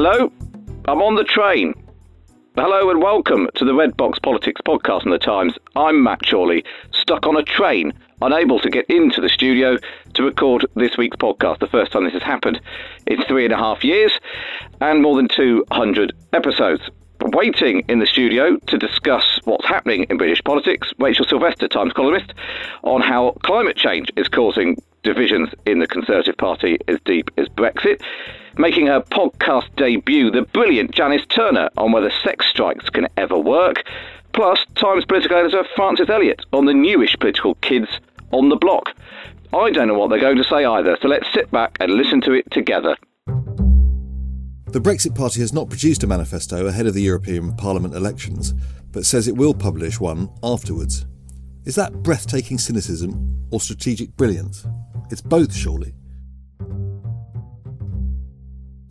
Hello, 0.00 0.30
I'm 0.86 1.02
on 1.02 1.16
the 1.16 1.24
train. 1.24 1.74
Hello 2.54 2.88
and 2.88 3.02
welcome 3.02 3.48
to 3.56 3.64
the 3.64 3.74
Red 3.74 3.96
Box 3.96 4.20
Politics 4.20 4.60
podcast 4.64 5.02
from 5.02 5.10
the 5.10 5.18
Times. 5.18 5.54
I'm 5.74 6.04
Matt 6.04 6.20
Chorley, 6.24 6.62
stuck 6.92 7.26
on 7.26 7.36
a 7.36 7.42
train, 7.42 7.92
unable 8.22 8.60
to 8.60 8.70
get 8.70 8.88
into 8.88 9.20
the 9.20 9.28
studio 9.28 9.76
to 10.14 10.22
record 10.22 10.66
this 10.76 10.96
week's 10.96 11.16
podcast. 11.16 11.58
The 11.58 11.66
first 11.66 11.90
time 11.90 12.04
this 12.04 12.12
has 12.12 12.22
happened 12.22 12.60
in 13.08 13.24
three 13.24 13.44
and 13.44 13.52
a 13.52 13.56
half 13.56 13.82
years 13.82 14.12
and 14.80 15.02
more 15.02 15.16
than 15.16 15.26
200 15.26 16.12
episodes. 16.32 16.82
Waiting 17.20 17.84
in 17.88 17.98
the 17.98 18.06
studio 18.06 18.56
to 18.68 18.78
discuss 18.78 19.40
what's 19.42 19.66
happening 19.66 20.04
in 20.04 20.16
British 20.16 20.44
politics, 20.44 20.92
Rachel 21.00 21.26
Sylvester, 21.28 21.66
Times 21.66 21.92
columnist, 21.92 22.34
on 22.84 23.00
how 23.00 23.32
climate 23.42 23.76
change 23.76 24.12
is 24.16 24.28
causing 24.28 24.76
divisions 25.08 25.48
in 25.64 25.78
the 25.78 25.86
Conservative 25.86 26.36
Party 26.36 26.78
as 26.86 26.98
deep 27.06 27.30
as 27.38 27.48
Brexit 27.48 28.02
making 28.58 28.86
her 28.88 29.00
podcast 29.00 29.74
debut, 29.76 30.30
the 30.30 30.42
brilliant 30.42 30.90
Janice 30.90 31.24
Turner 31.26 31.70
on 31.78 31.92
whether 31.92 32.10
sex 32.22 32.44
strikes 32.46 32.90
can 32.90 33.06
ever 33.16 33.38
work, 33.38 33.84
plus 34.34 34.58
Times 34.74 35.04
political 35.06 35.38
editor 35.38 35.64
Francis 35.74 36.10
Elliott 36.10 36.44
on 36.52 36.66
the 36.66 36.74
newish 36.74 37.16
political 37.18 37.54
kids 37.56 37.88
on 38.32 38.48
the 38.48 38.56
block. 38.56 38.90
I 39.54 39.70
don't 39.70 39.88
know 39.88 39.98
what 39.98 40.10
they're 40.10 40.20
going 40.20 40.36
to 40.36 40.44
say 40.44 40.64
either, 40.64 40.98
so 41.00 41.08
let's 41.08 41.32
sit 41.32 41.50
back 41.50 41.78
and 41.80 41.92
listen 41.92 42.20
to 42.22 42.32
it 42.32 42.50
together. 42.50 42.96
The 44.66 44.80
Brexit 44.80 45.14
Party 45.14 45.40
has 45.40 45.54
not 45.54 45.70
produced 45.70 46.02
a 46.02 46.06
manifesto 46.06 46.66
ahead 46.66 46.86
of 46.86 46.92
the 46.92 47.00
European 47.00 47.56
Parliament 47.56 47.94
elections, 47.94 48.52
but 48.92 49.06
says 49.06 49.26
it 49.26 49.36
will 49.36 49.54
publish 49.54 49.98
one 49.98 50.28
afterwards. 50.42 51.06
Is 51.64 51.74
that 51.74 52.02
breathtaking 52.02 52.58
cynicism 52.58 53.48
or 53.50 53.60
strategic 53.60 54.16
brilliance? 54.16 54.66
It's 55.10 55.20
both, 55.20 55.54
surely. 55.54 55.94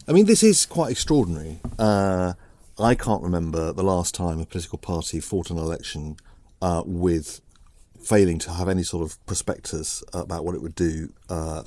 I 0.08 0.14
mean, 0.14 0.26
this 0.26 0.44
is 0.44 0.66
quite 0.66 0.92
extraordinary. 0.92 1.60
Uh, 1.78 2.34
I 2.80 2.96
can't 2.96 3.24
remember 3.24 3.74
the 3.74 3.84
last 3.84 4.16
time 4.16 4.40
a 4.40 4.46
political 4.46 4.78
party 4.78 5.20
fought 5.20 5.50
an 5.50 5.58
election 5.58 6.18
uh, 6.62 6.84
with 6.86 7.42
failing 8.00 8.40
to 8.40 8.52
have 8.52 8.70
any 8.70 8.84
sort 8.84 9.04
of 9.04 9.24
prospectus 9.26 10.04
about 10.14 10.46
what 10.46 10.56
it 10.56 10.62
would 10.62 10.76
do. 10.76 11.12
Uh, 11.30 11.64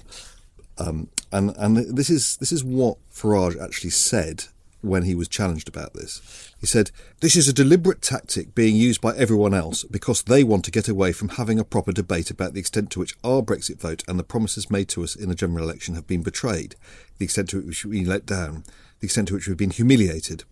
um, 0.79 1.09
and 1.33 1.55
and 1.59 1.77
this 1.77 2.09
is 2.09 2.37
this 2.39 2.51
is 2.53 2.65
what 2.65 2.97
Farage 3.13 3.63
actually 3.63 3.91
said 3.91 4.45
when 4.83 5.03
he 5.03 5.15
was 5.15 5.29
challenged 5.29 5.69
about 5.69 5.95
this. 5.95 6.53
He 6.59 6.67
said, 6.67 6.91
This 7.21 7.37
is 7.37 7.49
a 7.49 7.53
deliberate 7.53 8.03
tactic 8.03 8.55
being 8.55 8.77
used 8.77 9.01
by 9.01 9.17
everyone 9.17 9.55
else 9.55 9.85
because 9.85 10.23
they 10.23 10.45
want 10.45 10.65
to 10.65 10.71
get 10.71 10.89
away 10.89 11.13
from 11.13 11.31
having 11.31 11.59
a 11.59 11.65
proper 11.65 11.93
debate 11.93 12.31
about 12.31 12.55
the 12.55 12.61
extent 12.61 12.91
to 12.93 13.01
which 13.01 13.17
our 13.23 13.43
Brexit 13.43 13.81
vote 13.81 14.03
and 14.09 14.19
the 14.19 14.25
promises 14.25 14.71
made 14.71 14.89
to 14.91 15.03
us 15.03 15.15
in 15.15 15.29
the 15.29 15.35
general 15.35 15.65
election 15.65 15.95
have 15.95 16.07
been 16.07 16.23
betrayed, 16.23 16.77
the 17.19 17.25
extent 17.25 17.51
to 17.51 17.61
which 17.61 17.85
we've 17.85 18.03
been 18.03 18.11
let 18.11 18.27
down, 18.27 18.65
the 19.01 19.07
extent 19.07 19.29
to 19.29 19.35
which 19.35 19.49
we've 19.49 19.57
been 19.57 19.71
humiliated. 19.71 20.45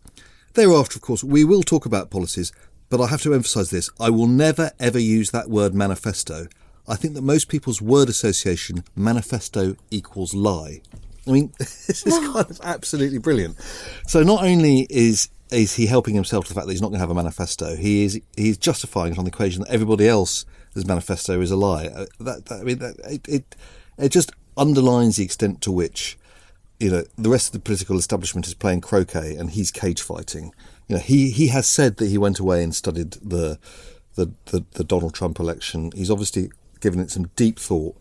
Thereafter, 0.54 0.96
of 0.96 1.02
course, 1.02 1.22
we 1.22 1.44
will 1.44 1.62
talk 1.62 1.86
about 1.86 2.10
policies, 2.10 2.52
but 2.90 3.00
I 3.00 3.06
have 3.08 3.22
to 3.22 3.34
emphasise 3.34 3.70
this 3.70 3.90
I 4.00 4.10
will 4.10 4.26
never 4.26 4.72
ever 4.80 4.98
use 4.98 5.30
that 5.30 5.50
word 5.50 5.74
manifesto. 5.74 6.48
I 6.86 6.96
think 6.96 7.14
that 7.14 7.22
most 7.22 7.48
people's 7.48 7.82
word 7.82 8.08
association, 8.08 8.82
manifesto 8.96 9.76
equals 9.90 10.32
lie. 10.32 10.80
I 11.28 11.32
mean, 11.32 11.52
this 11.58 12.06
is 12.06 12.18
kind 12.18 12.50
of 12.50 12.60
absolutely 12.62 13.18
brilliant. 13.18 13.58
So 14.06 14.22
not 14.22 14.42
only 14.42 14.86
is 14.90 15.28
is 15.50 15.74
he 15.74 15.86
helping 15.86 16.14
himself 16.14 16.44
to 16.44 16.50
the 16.50 16.54
fact 16.54 16.66
that 16.66 16.72
he's 16.72 16.82
not 16.82 16.88
going 16.88 16.98
to 16.98 17.02
have 17.02 17.10
a 17.10 17.14
manifesto, 17.14 17.76
he 17.76 18.04
is 18.04 18.20
he's 18.36 18.58
justifying 18.58 19.12
it 19.12 19.18
on 19.18 19.24
the 19.24 19.30
equation 19.30 19.62
that 19.62 19.70
everybody 19.70 20.06
else's 20.06 20.86
manifesto 20.86 21.40
is 21.40 21.50
a 21.50 21.56
lie. 21.56 21.86
Uh, 21.86 22.06
that, 22.20 22.46
that 22.46 22.60
I 22.60 22.64
mean, 22.64 22.78
that, 22.78 22.96
it, 23.04 23.28
it 23.28 23.56
it 23.98 24.08
just 24.10 24.32
underlines 24.56 25.16
the 25.16 25.24
extent 25.24 25.60
to 25.62 25.72
which 25.72 26.18
you 26.80 26.90
know 26.90 27.04
the 27.16 27.30
rest 27.30 27.48
of 27.48 27.52
the 27.52 27.60
political 27.60 27.96
establishment 27.98 28.46
is 28.46 28.54
playing 28.54 28.80
croquet 28.80 29.36
and 29.36 29.50
he's 29.50 29.70
cage 29.70 30.02
fighting. 30.02 30.52
You 30.88 30.96
know, 30.96 31.02
he 31.02 31.30
he 31.30 31.48
has 31.48 31.66
said 31.66 31.96
that 31.98 32.08
he 32.08 32.18
went 32.18 32.38
away 32.38 32.62
and 32.62 32.74
studied 32.74 33.12
the 33.12 33.58
the, 34.14 34.32
the, 34.46 34.64
the 34.72 34.84
Donald 34.84 35.14
Trump 35.14 35.38
election. 35.38 35.92
He's 35.94 36.10
obviously 36.10 36.50
given 36.80 37.00
it 37.00 37.10
some 37.10 37.30
deep 37.36 37.58
thought. 37.58 37.96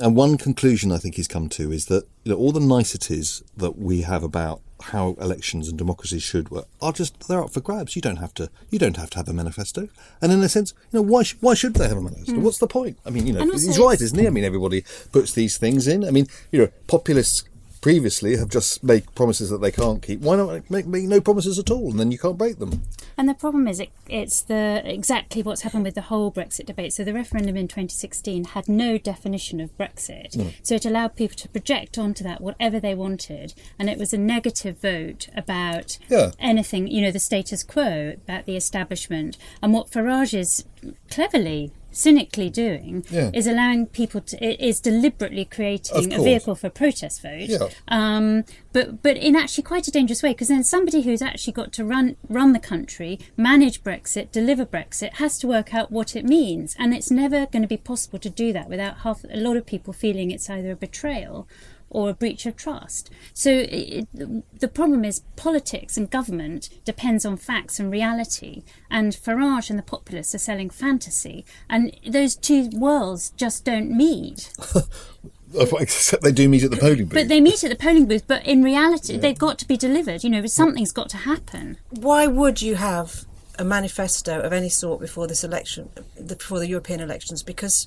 And 0.00 0.16
one 0.16 0.38
conclusion 0.38 0.92
I 0.92 0.98
think 0.98 1.16
he's 1.16 1.28
come 1.28 1.48
to 1.50 1.70
is 1.70 1.86
that 1.86 2.06
you 2.24 2.32
know, 2.32 2.38
all 2.38 2.52
the 2.52 2.60
niceties 2.60 3.42
that 3.56 3.78
we 3.78 4.02
have 4.02 4.22
about 4.22 4.62
how 4.80 5.14
elections 5.20 5.68
and 5.68 5.78
democracy 5.78 6.18
should 6.18 6.50
work 6.50 6.66
are 6.80 6.92
just 6.92 7.28
they're 7.28 7.42
up 7.42 7.52
for 7.52 7.60
grabs. 7.60 7.94
You 7.94 8.02
don't 8.02 8.16
have 8.16 8.34
to 8.34 8.50
you 8.70 8.78
don't 8.78 8.96
have 8.96 9.10
to 9.10 9.18
have 9.18 9.28
a 9.28 9.32
manifesto. 9.32 9.88
And 10.20 10.32
in 10.32 10.42
a 10.42 10.48
sense, 10.48 10.72
you 10.90 10.98
know, 10.98 11.02
why 11.02 11.22
sh- 11.22 11.36
why 11.40 11.54
should 11.54 11.74
they 11.74 11.88
have 11.88 11.98
a 11.98 12.02
manifesto? 12.02 12.34
Mm. 12.34 12.42
What's 12.42 12.58
the 12.58 12.66
point? 12.66 12.98
I 13.04 13.10
mean, 13.10 13.26
you 13.26 13.32
know, 13.32 13.44
he's 13.50 13.78
right, 13.78 14.00
isn't 14.00 14.18
he? 14.18 14.26
I 14.26 14.30
mean, 14.30 14.44
everybody 14.44 14.84
puts 15.12 15.32
these 15.32 15.58
things 15.58 15.86
in. 15.86 16.04
I 16.04 16.10
mean, 16.10 16.26
you 16.50 16.60
know, 16.60 16.68
populists 16.86 17.44
previously 17.84 18.34
have 18.38 18.48
just 18.48 18.82
made 18.82 19.04
promises 19.14 19.50
that 19.50 19.60
they 19.60 19.70
can't 19.70 20.00
keep. 20.00 20.18
Why 20.20 20.36
not 20.36 20.70
make, 20.70 20.86
make 20.86 21.04
no 21.04 21.20
promises 21.20 21.58
at 21.58 21.70
all, 21.70 21.90
and 21.90 22.00
then 22.00 22.10
you 22.10 22.16
can't 22.16 22.38
break 22.38 22.58
them? 22.58 22.82
And 23.18 23.28
the 23.28 23.34
problem 23.34 23.68
is, 23.68 23.78
it, 23.78 23.90
it's 24.08 24.40
the 24.40 24.80
exactly 24.86 25.42
what's 25.42 25.60
happened 25.60 25.84
with 25.84 25.94
the 25.94 26.00
whole 26.00 26.32
Brexit 26.32 26.64
debate. 26.64 26.94
So 26.94 27.04
the 27.04 27.12
referendum 27.12 27.58
in 27.58 27.68
2016 27.68 28.44
had 28.44 28.70
no 28.70 28.96
definition 28.96 29.60
of 29.60 29.76
Brexit, 29.76 30.34
mm. 30.34 30.54
so 30.62 30.76
it 30.76 30.86
allowed 30.86 31.14
people 31.14 31.36
to 31.36 31.48
project 31.50 31.98
onto 31.98 32.24
that 32.24 32.40
whatever 32.40 32.80
they 32.80 32.94
wanted, 32.94 33.52
and 33.78 33.90
it 33.90 33.98
was 33.98 34.14
a 34.14 34.18
negative 34.18 34.80
vote 34.80 35.28
about 35.36 35.98
yeah. 36.08 36.30
anything, 36.38 36.86
you 36.86 37.02
know, 37.02 37.10
the 37.10 37.18
status 37.18 37.62
quo, 37.62 38.14
about 38.14 38.46
the 38.46 38.56
establishment, 38.56 39.36
and 39.60 39.74
what 39.74 39.90
Farage 39.90 40.32
is 40.32 40.64
cleverly 41.10 41.70
cynically 41.94 42.50
doing 42.50 43.04
yeah. 43.10 43.30
is 43.32 43.46
allowing 43.46 43.86
people 43.86 44.20
to 44.20 44.64
is 44.64 44.80
deliberately 44.80 45.44
creating 45.44 46.12
a 46.12 46.22
vehicle 46.22 46.54
for 46.54 46.68
protest 46.68 47.22
vote 47.22 47.48
yeah. 47.48 47.68
um, 47.88 48.44
but 48.72 49.02
but 49.02 49.16
in 49.16 49.36
actually 49.36 49.62
quite 49.62 49.86
a 49.86 49.90
dangerous 49.90 50.22
way 50.22 50.32
because 50.32 50.48
then 50.48 50.64
somebody 50.64 51.02
who's 51.02 51.22
actually 51.22 51.52
got 51.52 51.72
to 51.72 51.84
run 51.84 52.16
run 52.28 52.52
the 52.52 52.58
country 52.58 53.18
manage 53.36 53.82
brexit 53.82 54.30
deliver 54.32 54.66
brexit 54.66 55.14
has 55.14 55.38
to 55.38 55.46
work 55.46 55.72
out 55.72 55.90
what 55.90 56.16
it 56.16 56.24
means 56.24 56.74
and 56.78 56.92
it's 56.92 57.10
never 57.10 57.46
going 57.46 57.62
to 57.62 57.68
be 57.68 57.76
possible 57.76 58.18
to 58.18 58.30
do 58.30 58.52
that 58.52 58.68
without 58.68 58.98
half 58.98 59.24
a 59.24 59.36
lot 59.36 59.56
of 59.56 59.64
people 59.64 59.92
feeling 59.92 60.30
it's 60.30 60.50
either 60.50 60.72
a 60.72 60.76
betrayal 60.76 61.46
or 61.94 62.10
a 62.10 62.14
breach 62.14 62.44
of 62.44 62.56
trust. 62.56 63.08
So 63.32 63.50
it, 63.50 64.08
the 64.12 64.68
problem 64.68 65.04
is 65.04 65.22
politics 65.36 65.96
and 65.96 66.10
government 66.10 66.68
depends 66.84 67.24
on 67.24 67.36
facts 67.36 67.78
and 67.78 67.90
reality, 67.90 68.64
and 68.90 69.12
Farage 69.12 69.70
and 69.70 69.78
the 69.78 69.82
populists 69.82 70.34
are 70.34 70.38
selling 70.38 70.68
fantasy, 70.68 71.46
and 71.70 71.96
those 72.06 72.36
two 72.36 72.68
worlds 72.74 73.30
just 73.36 73.64
don't 73.64 73.90
meet. 73.90 74.52
Except 75.78 76.24
they 76.24 76.32
do 76.32 76.48
meet 76.48 76.64
at 76.64 76.72
the 76.72 76.76
polling 76.76 77.04
booth. 77.04 77.14
But 77.14 77.28
they 77.28 77.40
meet 77.40 77.62
at 77.62 77.70
the 77.70 77.76
polling 77.76 78.06
booth, 78.06 78.26
but 78.26 78.44
in 78.44 78.64
reality, 78.64 79.14
yeah. 79.14 79.20
they've 79.20 79.38
got 79.38 79.56
to 79.60 79.68
be 79.68 79.76
delivered. 79.76 80.24
You 80.24 80.30
know, 80.30 80.44
something's 80.46 80.90
got 80.90 81.08
to 81.10 81.18
happen. 81.18 81.78
Why 81.90 82.26
would 82.26 82.60
you 82.60 82.74
have 82.74 83.24
a 83.56 83.64
manifesto 83.64 84.40
of 84.40 84.52
any 84.52 84.68
sort 84.68 85.00
before 85.00 85.28
this 85.28 85.44
election, 85.44 85.90
before 86.26 86.58
the 86.58 86.66
European 86.66 87.00
elections, 87.00 87.44
because 87.44 87.86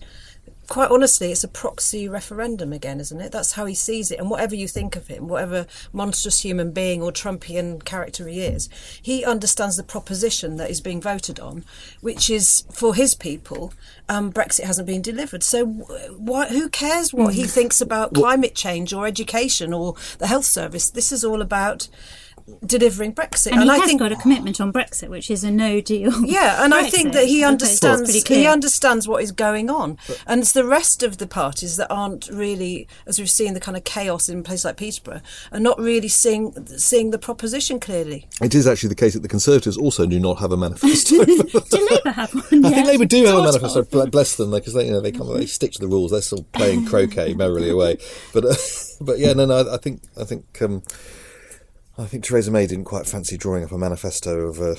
quite 0.67 0.91
honestly, 0.91 1.31
it's 1.31 1.43
a 1.43 1.47
proxy 1.47 2.07
referendum 2.07 2.73
again, 2.73 2.99
isn't 2.99 3.21
it? 3.21 3.31
That's 3.31 3.53
how 3.53 3.65
he 3.65 3.73
sees 3.73 4.11
it. 4.11 4.19
And 4.19 4.29
whatever 4.29 4.55
you 4.55 4.67
think 4.67 4.95
of 4.95 5.07
him, 5.07 5.27
whatever 5.27 5.65
monstrous 5.93 6.41
human 6.41 6.71
being 6.71 7.01
or 7.01 7.11
Trumpian 7.11 7.83
character 7.83 8.27
he 8.27 8.41
is, 8.41 8.69
he 9.01 9.23
understands 9.23 9.77
the 9.77 9.83
proposition 9.83 10.57
that 10.57 10.69
is 10.69 10.81
being 10.81 11.01
voted 11.01 11.39
on, 11.39 11.63
which 12.01 12.29
is 12.29 12.65
for 12.71 12.95
his 12.95 13.15
people, 13.15 13.73
um, 14.09 14.31
Brexit 14.31 14.65
hasn't 14.65 14.87
been 14.87 15.01
delivered. 15.01 15.43
So 15.43 15.65
why, 15.65 16.47
who 16.47 16.69
cares 16.69 17.13
what 17.13 17.33
he 17.33 17.45
thinks 17.45 17.79
about 17.81 18.13
climate 18.13 18.55
change 18.55 18.93
or 18.93 19.07
education 19.07 19.73
or 19.73 19.95
the 20.17 20.27
health 20.27 20.45
service? 20.45 20.89
This 20.89 21.11
is 21.11 21.23
all 21.23 21.41
about 21.41 21.87
delivering 22.65 23.13
Brexit. 23.13 23.51
And, 23.51 23.63
he 23.63 23.69
I 23.69 23.77
has 23.77 23.85
think 23.85 23.99
got 23.99 24.11
a 24.11 24.15
commitment 24.15 24.61
on 24.61 24.71
Brexit, 24.71 25.09
which 25.09 25.29
is 25.29 25.43
a 25.43 25.51
no 25.51 25.81
deal. 25.81 26.13
yeah, 26.25 26.63
and 26.63 26.73
I 26.73 26.89
think 26.89 27.13
that 27.13 27.25
he 27.25 27.43
Okay, 27.43 27.57
so 27.57 27.65
it's 27.65 27.83
understands. 27.83 28.27
He 28.27 28.45
understands 28.47 29.07
what 29.07 29.23
is 29.23 29.31
going 29.31 29.69
on, 29.69 29.97
and 30.25 30.41
it's 30.41 30.53
the 30.53 30.65
rest 30.65 31.03
of 31.03 31.17
the 31.17 31.27
parties 31.27 31.77
that 31.77 31.91
aren't 31.91 32.29
really, 32.29 32.87
as 33.05 33.19
we've 33.19 33.29
seen, 33.29 33.53
the 33.53 33.59
kind 33.59 33.77
of 33.77 33.83
chaos 33.83 34.29
in 34.29 34.43
places 34.43 34.65
like 34.65 34.77
Peterborough, 34.77 35.21
are 35.51 35.59
not 35.59 35.79
really 35.79 36.07
seeing 36.07 36.53
seeing 36.77 37.11
the 37.11 37.19
proposition 37.19 37.79
clearly. 37.79 38.27
It 38.41 38.55
is 38.55 38.67
actually 38.67 38.89
the 38.89 38.95
case 38.95 39.13
that 39.13 39.21
the 39.21 39.27
Conservatives 39.27 39.77
also 39.77 40.05
do 40.05 40.19
not 40.19 40.39
have 40.39 40.51
a 40.51 40.57
manifesto. 40.57 41.23
Do 41.67 41.87
Labour 41.91 42.11
have 42.11 42.33
one? 42.33 42.43
I 42.65 42.69
yet? 42.69 42.75
think 42.75 42.87
Labour 42.87 43.05
do 43.05 43.25
have 43.25 43.37
a 43.37 43.43
manifesto. 43.43 43.83
bl- 43.83 44.05
Bless 44.05 44.35
them, 44.35 44.51
because 44.51 44.73
they, 44.73 44.85
you 44.85 44.91
know, 44.91 45.01
they 45.01 45.11
come, 45.11 45.33
they 45.33 45.45
stick 45.45 45.71
to 45.73 45.79
the 45.79 45.87
rules. 45.87 46.11
They're 46.11 46.21
still 46.21 46.43
playing 46.53 46.85
croquet 46.85 47.33
merrily 47.33 47.69
away. 47.69 47.97
But, 48.33 48.45
uh, 48.45 48.55
but 49.01 49.19
yeah, 49.19 49.33
no, 49.33 49.45
no. 49.45 49.73
I 49.73 49.77
think, 49.77 50.01
I 50.19 50.23
think, 50.23 50.45
um, 50.61 50.81
I 51.99 52.05
think 52.05 52.23
Theresa 52.25 52.51
May 52.51 52.67
didn't 52.67 52.85
quite 52.85 53.07
fancy 53.07 53.37
drawing 53.37 53.63
up 53.63 53.71
a 53.71 53.77
manifesto 53.77 54.41
of 54.41 54.59
uh, 54.61 54.75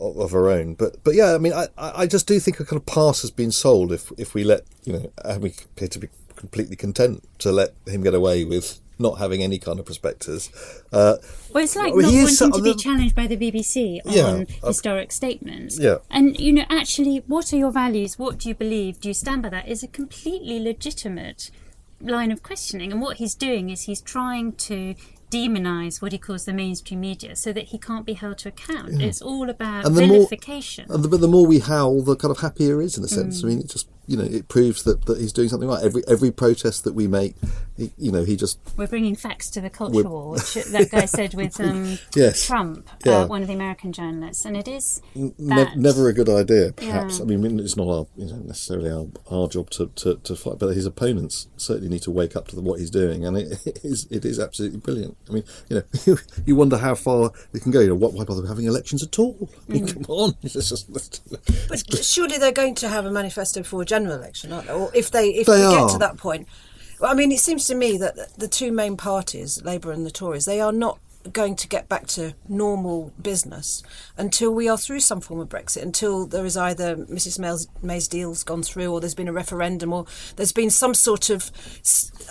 of 0.00 0.30
her 0.30 0.48
own. 0.48 0.74
But, 0.74 1.02
but 1.04 1.14
yeah, 1.14 1.34
I 1.34 1.38
mean, 1.38 1.52
I, 1.52 1.68
I 1.76 2.06
just 2.06 2.26
do 2.26 2.40
think 2.40 2.60
a 2.60 2.64
kind 2.64 2.80
of 2.80 2.86
pass 2.86 3.20
has 3.22 3.30
been 3.30 3.50
sold 3.52 3.92
if 3.92 4.10
if 4.16 4.32
we 4.34 4.42
let 4.44 4.62
you 4.84 4.92
know, 4.94 5.12
and 5.24 5.42
we 5.42 5.50
appear 5.50 5.88
to 5.88 5.98
be 5.98 6.08
completely 6.34 6.76
content 6.76 7.22
to 7.38 7.52
let 7.52 7.74
him 7.86 8.02
get 8.02 8.14
away 8.14 8.44
with 8.44 8.80
not 8.98 9.18
having 9.18 9.42
any 9.42 9.58
kind 9.58 9.78
of 9.80 9.84
prospectus. 9.84 10.48
Uh, 10.92 11.16
Well, 11.52 11.64
it's 11.64 11.74
like 11.76 11.92
Well, 11.92 12.02
not 12.02 12.12
wanting 12.14 12.52
to 12.52 12.62
be 12.62 12.72
the- 12.72 12.78
challenged 12.78 13.14
by 13.16 13.26
the 13.26 13.36
BBC 13.36 14.00
on 14.06 14.12
Yeah, 14.12 14.44
historic 14.64 15.10
statements. 15.12 15.78
yeah. 15.78 15.98
And, 16.10 16.38
you 16.38 16.52
know, 16.52 16.64
actually, 16.70 17.22
what 17.26 17.52
are 17.52 17.56
your 17.56 17.72
values? 17.72 18.16
What 18.18 18.38
do 18.38 18.48
you 18.48 18.54
believe? 18.54 19.00
Do 19.00 19.08
you 19.08 19.14
stand 19.14 19.42
by 19.42 19.48
that? 19.48 19.66
Is 19.68 19.82
a 19.82 19.88
completely 19.88 20.60
legitimate 20.60 21.50
line 22.00 22.30
of 22.30 22.42
questioning. 22.44 22.92
And 22.92 23.00
what 23.00 23.16
he's 23.16 23.34
doing 23.34 23.70
is 23.70 23.82
he's 23.82 24.00
trying 24.00 24.52
to 24.52 24.94
demonise 25.32 26.02
what 26.02 26.12
he 26.12 26.18
calls 26.18 26.44
the 26.44 26.52
mainstream 26.52 27.00
media 27.00 27.34
so 27.34 27.52
that 27.52 27.64
he 27.72 27.78
can't 27.78 28.04
be 28.04 28.12
held 28.12 28.38
to 28.38 28.48
account. 28.50 28.90
Mm. 28.90 29.02
It's 29.02 29.22
all 29.22 29.48
about 29.48 29.86
And 29.86 29.96
the 29.96 30.06
more- 30.06 30.16
vilification. 30.18 30.84
And 30.90 31.02
the, 31.02 31.08
but 31.08 31.20
the 31.20 31.28
more 31.28 31.46
we 31.46 31.58
howl, 31.58 32.02
the 32.02 32.16
kind 32.16 32.30
of 32.30 32.40
happier 32.40 32.80
he 32.80 32.86
is 32.86 32.98
in 32.98 33.04
a 33.04 33.06
mm. 33.06 33.18
sense. 33.18 33.42
I 33.42 33.46
mean, 33.48 33.60
it 33.60 33.68
just 33.68 33.88
you 34.06 34.16
know 34.16 34.24
it 34.24 34.48
proves 34.48 34.82
that, 34.84 35.06
that 35.06 35.18
he's 35.20 35.32
doing 35.32 35.48
something 35.48 35.68
right. 35.68 35.82
Every 35.82 36.02
every 36.08 36.30
protest 36.30 36.84
that 36.84 36.94
we 36.94 37.06
make, 37.06 37.34
he, 37.76 37.92
you 37.98 38.10
know, 38.12 38.24
he 38.24 38.36
just 38.36 38.58
We're 38.76 38.86
bringing 38.86 39.14
facts 39.16 39.48
to 39.50 39.60
the 39.60 39.70
culture 39.70 40.08
war, 40.08 40.30
which 40.32 40.54
that 40.54 40.90
guy 40.90 41.04
said 41.06 41.34
with 41.34 41.60
um, 41.60 41.98
Yes. 42.14 42.46
Trump, 42.46 42.88
Yeah. 43.04 43.20
uh, 43.20 43.26
one 43.26 43.42
of 43.42 43.48
the 43.48 43.54
American 43.54 43.92
journalists. 43.92 44.44
And 44.44 44.56
it 44.56 44.68
is 44.68 45.00
ne- 45.14 45.32
that. 45.38 45.76
never 45.76 46.08
a 46.08 46.12
good 46.12 46.28
idea. 46.28 46.72
Perhaps 46.72 47.18
Yeah. 47.18 47.24
I 47.24 47.26
mean 47.26 47.60
it's 47.60 47.76
not 47.76 47.88
our 47.88 48.06
you 48.16 48.26
know, 48.26 48.36
necessarily 48.38 48.90
our, 48.90 49.06
our 49.30 49.48
job 49.48 49.70
to, 49.70 49.86
to, 49.96 50.16
to 50.16 50.36
fight, 50.36 50.58
but 50.58 50.68
his 50.74 50.86
opponents 50.86 51.48
certainly 51.56 51.88
need 51.88 52.02
to 52.02 52.10
wake 52.10 52.36
up 52.36 52.48
to 52.48 52.56
the, 52.56 52.62
what 52.62 52.80
he's 52.80 52.90
doing, 52.90 53.24
and 53.26 53.36
it, 53.38 53.58
it 53.66 53.80
is 53.84 54.06
it 54.10 54.24
is 54.24 54.38
absolutely 54.38 54.78
brilliant. 54.78 55.16
I 55.28 55.32
mean, 55.32 55.44
you 55.68 55.76
know, 56.06 56.16
you 56.46 56.56
wonder 56.56 56.76
how 56.76 56.94
far 56.94 57.30
we 57.52 57.60
can 57.60 57.70
go. 57.70 57.80
You 57.80 57.88
know, 57.88 57.94
what, 57.94 58.12
why 58.12 58.24
bother 58.24 58.46
having 58.46 58.66
elections 58.66 59.02
at 59.02 59.18
all? 59.18 59.48
I 59.68 59.72
mean, 59.72 59.86
come 59.86 60.04
on, 60.08 60.34
it's 60.42 60.54
just, 60.54 60.92
But 61.68 62.04
surely 62.04 62.38
they're 62.38 62.52
going 62.52 62.74
to 62.76 62.88
have 62.88 63.06
a 63.06 63.10
manifesto 63.10 63.62
for 63.62 63.82
a 63.82 63.84
general 64.02 64.18
election, 64.18 64.52
aren't 64.52 64.66
they? 64.66 64.72
Or 64.72 64.90
if 64.94 65.10
they 65.10 65.28
if 65.30 65.46
They 65.46 65.66
we 65.66 65.74
get 65.74 65.90
to 65.90 65.98
that 65.98 66.16
point. 66.16 66.48
Well, 67.00 67.10
I 67.10 67.14
mean, 67.14 67.32
it 67.32 67.40
seems 67.40 67.64
to 67.66 67.74
me 67.74 67.98
that 67.98 68.38
the 68.38 68.48
two 68.48 68.70
main 68.72 68.96
parties, 68.96 69.62
Labour 69.64 69.90
and 69.92 70.06
the 70.06 70.10
Tories, 70.10 70.44
they 70.44 70.60
are 70.60 70.72
not 70.72 70.98
going 71.32 71.54
to 71.54 71.68
get 71.68 71.88
back 71.88 72.06
to 72.08 72.34
normal 72.48 73.12
business 73.20 73.82
until 74.16 74.52
we 74.52 74.68
are 74.68 74.76
through 74.78 74.98
some 75.00 75.20
form 75.20 75.40
of 75.40 75.48
Brexit, 75.48 75.82
until 75.82 76.26
there 76.26 76.44
is 76.44 76.56
either 76.56 76.96
Mrs 76.96 77.38
May's, 77.38 77.68
May's 77.80 78.08
deal's 78.08 78.42
gone 78.44 78.62
through, 78.62 78.90
or 78.92 79.00
there's 79.00 79.14
been 79.14 79.28
a 79.28 79.32
referendum, 79.32 79.92
or 79.92 80.04
there's 80.36 80.52
been 80.52 80.70
some 80.70 80.94
sort 80.94 81.30
of 81.30 81.50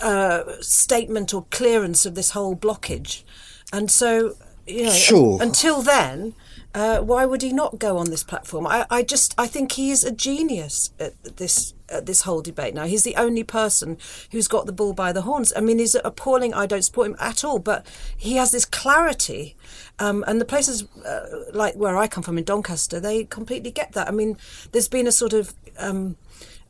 uh, 0.02 0.42
statement 0.60 1.32
or 1.34 1.44
clearance 1.50 2.04
of 2.06 2.14
this 2.14 2.30
whole 2.30 2.54
blockage. 2.56 3.24
And 3.72 3.90
so, 3.90 4.34
you 4.66 4.84
know, 4.84 4.90
Sure. 4.92 5.42
until 5.42 5.80
then, 5.82 6.34
uh, 6.74 7.00
why 7.00 7.26
would 7.26 7.42
he 7.42 7.52
not 7.52 7.78
go 7.78 7.98
on 7.98 8.10
this 8.10 8.24
platform? 8.24 8.66
I, 8.66 8.86
I 8.90 9.02
just 9.02 9.34
I 9.36 9.46
think 9.46 9.72
he 9.72 9.90
is 9.90 10.04
a 10.04 10.10
genius 10.10 10.90
at 10.98 11.36
this 11.36 11.74
at 11.88 12.06
this 12.06 12.22
whole 12.22 12.40
debate 12.40 12.74
now. 12.74 12.86
He's 12.86 13.02
the 13.02 13.16
only 13.16 13.44
person 13.44 13.98
who's 14.30 14.48
got 14.48 14.64
the 14.64 14.72
bull 14.72 14.94
by 14.94 15.12
the 15.12 15.22
horns. 15.22 15.52
I 15.54 15.60
mean, 15.60 15.78
he's 15.78 15.94
appalling. 15.94 16.54
I 16.54 16.64
don't 16.66 16.82
support 16.82 17.08
him 17.08 17.16
at 17.20 17.44
all, 17.44 17.58
but 17.58 17.86
he 18.16 18.36
has 18.36 18.52
this 18.52 18.64
clarity. 18.64 19.54
Um, 19.98 20.24
and 20.26 20.40
the 20.40 20.46
places 20.46 20.84
uh, 21.04 21.26
like 21.52 21.74
where 21.74 21.96
I 21.98 22.08
come 22.08 22.22
from 22.22 22.38
in 22.38 22.44
Doncaster, 22.44 22.98
they 22.98 23.24
completely 23.24 23.70
get 23.70 23.92
that. 23.92 24.08
I 24.08 24.10
mean, 24.10 24.38
there's 24.72 24.88
been 24.88 25.06
a 25.06 25.12
sort 25.12 25.34
of 25.34 25.54
um, 25.78 26.16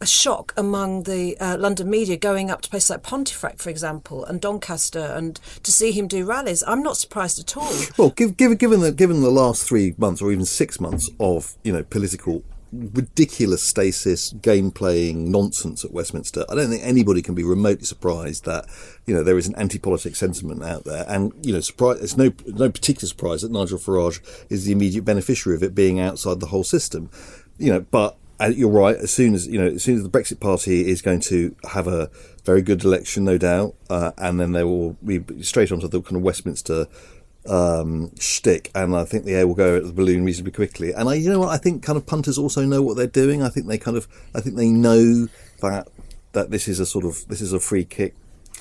a 0.03 0.07
shock 0.07 0.53
among 0.57 1.05
the 1.05 1.39
uh, 1.39 1.57
London 1.57 1.89
media 1.89 2.17
going 2.17 2.51
up 2.51 2.61
to 2.61 2.69
places 2.69 2.91
like 2.91 3.03
Pontefract, 3.05 3.61
for 3.61 3.71
example, 3.71 4.25
and 4.25 4.41
Doncaster, 4.41 4.99
and 4.99 5.37
to 5.63 5.71
see 5.71 5.93
him 5.93 6.09
do 6.09 6.27
rallies. 6.27 6.65
I'm 6.67 6.83
not 6.83 6.97
surprised 6.97 7.39
at 7.39 7.57
all. 7.57 7.73
Well, 7.97 8.11
give, 8.11 8.37
give, 8.37 8.59
given 8.59 8.81
the 8.81 8.91
given 8.91 9.21
the 9.21 9.31
last 9.31 9.67
three 9.67 9.95
months 9.97 10.21
or 10.21 10.33
even 10.33 10.45
six 10.45 10.81
months 10.81 11.09
of 11.21 11.55
you 11.63 11.73
know 11.73 11.85
political 11.85 12.43
ridiculous 12.73 13.63
stasis, 13.63 14.33
game 14.33 14.71
playing 14.71 15.31
nonsense 15.31 15.85
at 15.85 15.93
Westminster, 15.93 16.45
I 16.49 16.55
don't 16.55 16.71
think 16.71 16.83
anybody 16.83 17.23
can 17.23 17.35
be 17.35 17.45
remotely 17.45 17.85
surprised 17.85 18.45
that 18.47 18.67
you 19.07 19.15
know 19.15 19.23
there 19.23 19.39
is 19.39 19.47
an 19.47 19.55
anti-politic 19.55 20.17
sentiment 20.17 20.65
out 20.65 20.85
there, 20.85 21.05
and 21.07 21.33
you 21.47 21.53
know 21.53 21.61
surprise, 21.61 22.01
it's 22.01 22.17
no 22.17 22.33
no 22.47 22.71
particular 22.71 23.07
surprise 23.07 23.43
that 23.43 23.53
Nigel 23.53 23.79
Farage 23.79 24.21
is 24.51 24.65
the 24.65 24.73
immediate 24.73 25.05
beneficiary 25.05 25.57
of 25.57 25.63
it 25.63 25.77
being 25.77 26.01
outside 26.01 26.41
the 26.41 26.47
whole 26.47 26.65
system, 26.65 27.09
you 27.57 27.73
know, 27.73 27.81
but. 27.81 28.17
Uh, 28.41 28.47
You're 28.55 28.71
right. 28.71 28.97
As 28.97 29.11
soon 29.11 29.35
as 29.35 29.47
you 29.47 29.59
know, 29.59 29.69
as 29.69 29.83
soon 29.83 29.97
as 29.97 30.03
the 30.03 30.11
Brexit 30.11 30.41
Party 30.41 30.89
is 30.89 31.03
going 31.03 31.21
to 31.21 31.55
have 31.71 31.87
a 31.87 32.11
very 32.45 32.63
good 32.63 32.85
election, 32.85 33.25
no 33.25 33.39
doubt, 33.39 33.75
uh, 33.89 34.13
and 34.19 34.41
then 34.41 34.53
they 34.53 34.65
will 34.65 34.95
be 35.05 35.23
straight 35.43 35.71
onto 35.71 35.89
the 35.89 36.01
kind 36.03 36.17
of 36.17 36.23
Westminster 36.23 36.87
um, 37.49 38.11
shtick, 38.19 38.71
and 38.75 38.97
I 38.97 39.05
think 39.05 39.25
the 39.25 39.35
air 39.35 39.47
will 39.47 39.55
go 39.55 39.77
at 39.77 39.85
the 39.85 39.93
balloon 39.93 40.25
reasonably 40.25 40.53
quickly. 40.53 40.93
And 40.93 41.09
I, 41.09 41.15
you 41.15 41.31
know 41.31 41.41
what, 41.41 41.49
I 41.49 41.57
think 41.57 41.83
kind 41.83 41.97
of 41.97 42.07
punters 42.07 42.39
also 42.39 42.65
know 42.65 42.83
what 42.83 42.97
they're 42.97 43.07
doing. 43.07 43.43
I 43.43 43.49
think 43.49 43.67
they 43.67 43.79
kind 43.79 43.97
of, 43.97 44.09
I 44.35 44.41
think 44.41 44.57
they 44.57 44.69
know 44.69 45.29
that 45.61 45.89
that 46.33 46.51
this 46.51 46.67
is 46.67 46.81
a 46.81 46.87
sort 46.87 47.05
of 47.05 47.27
this 47.29 47.41
is 47.41 47.53
a 47.53 47.61
free 47.61 47.85
kick. 47.85 48.15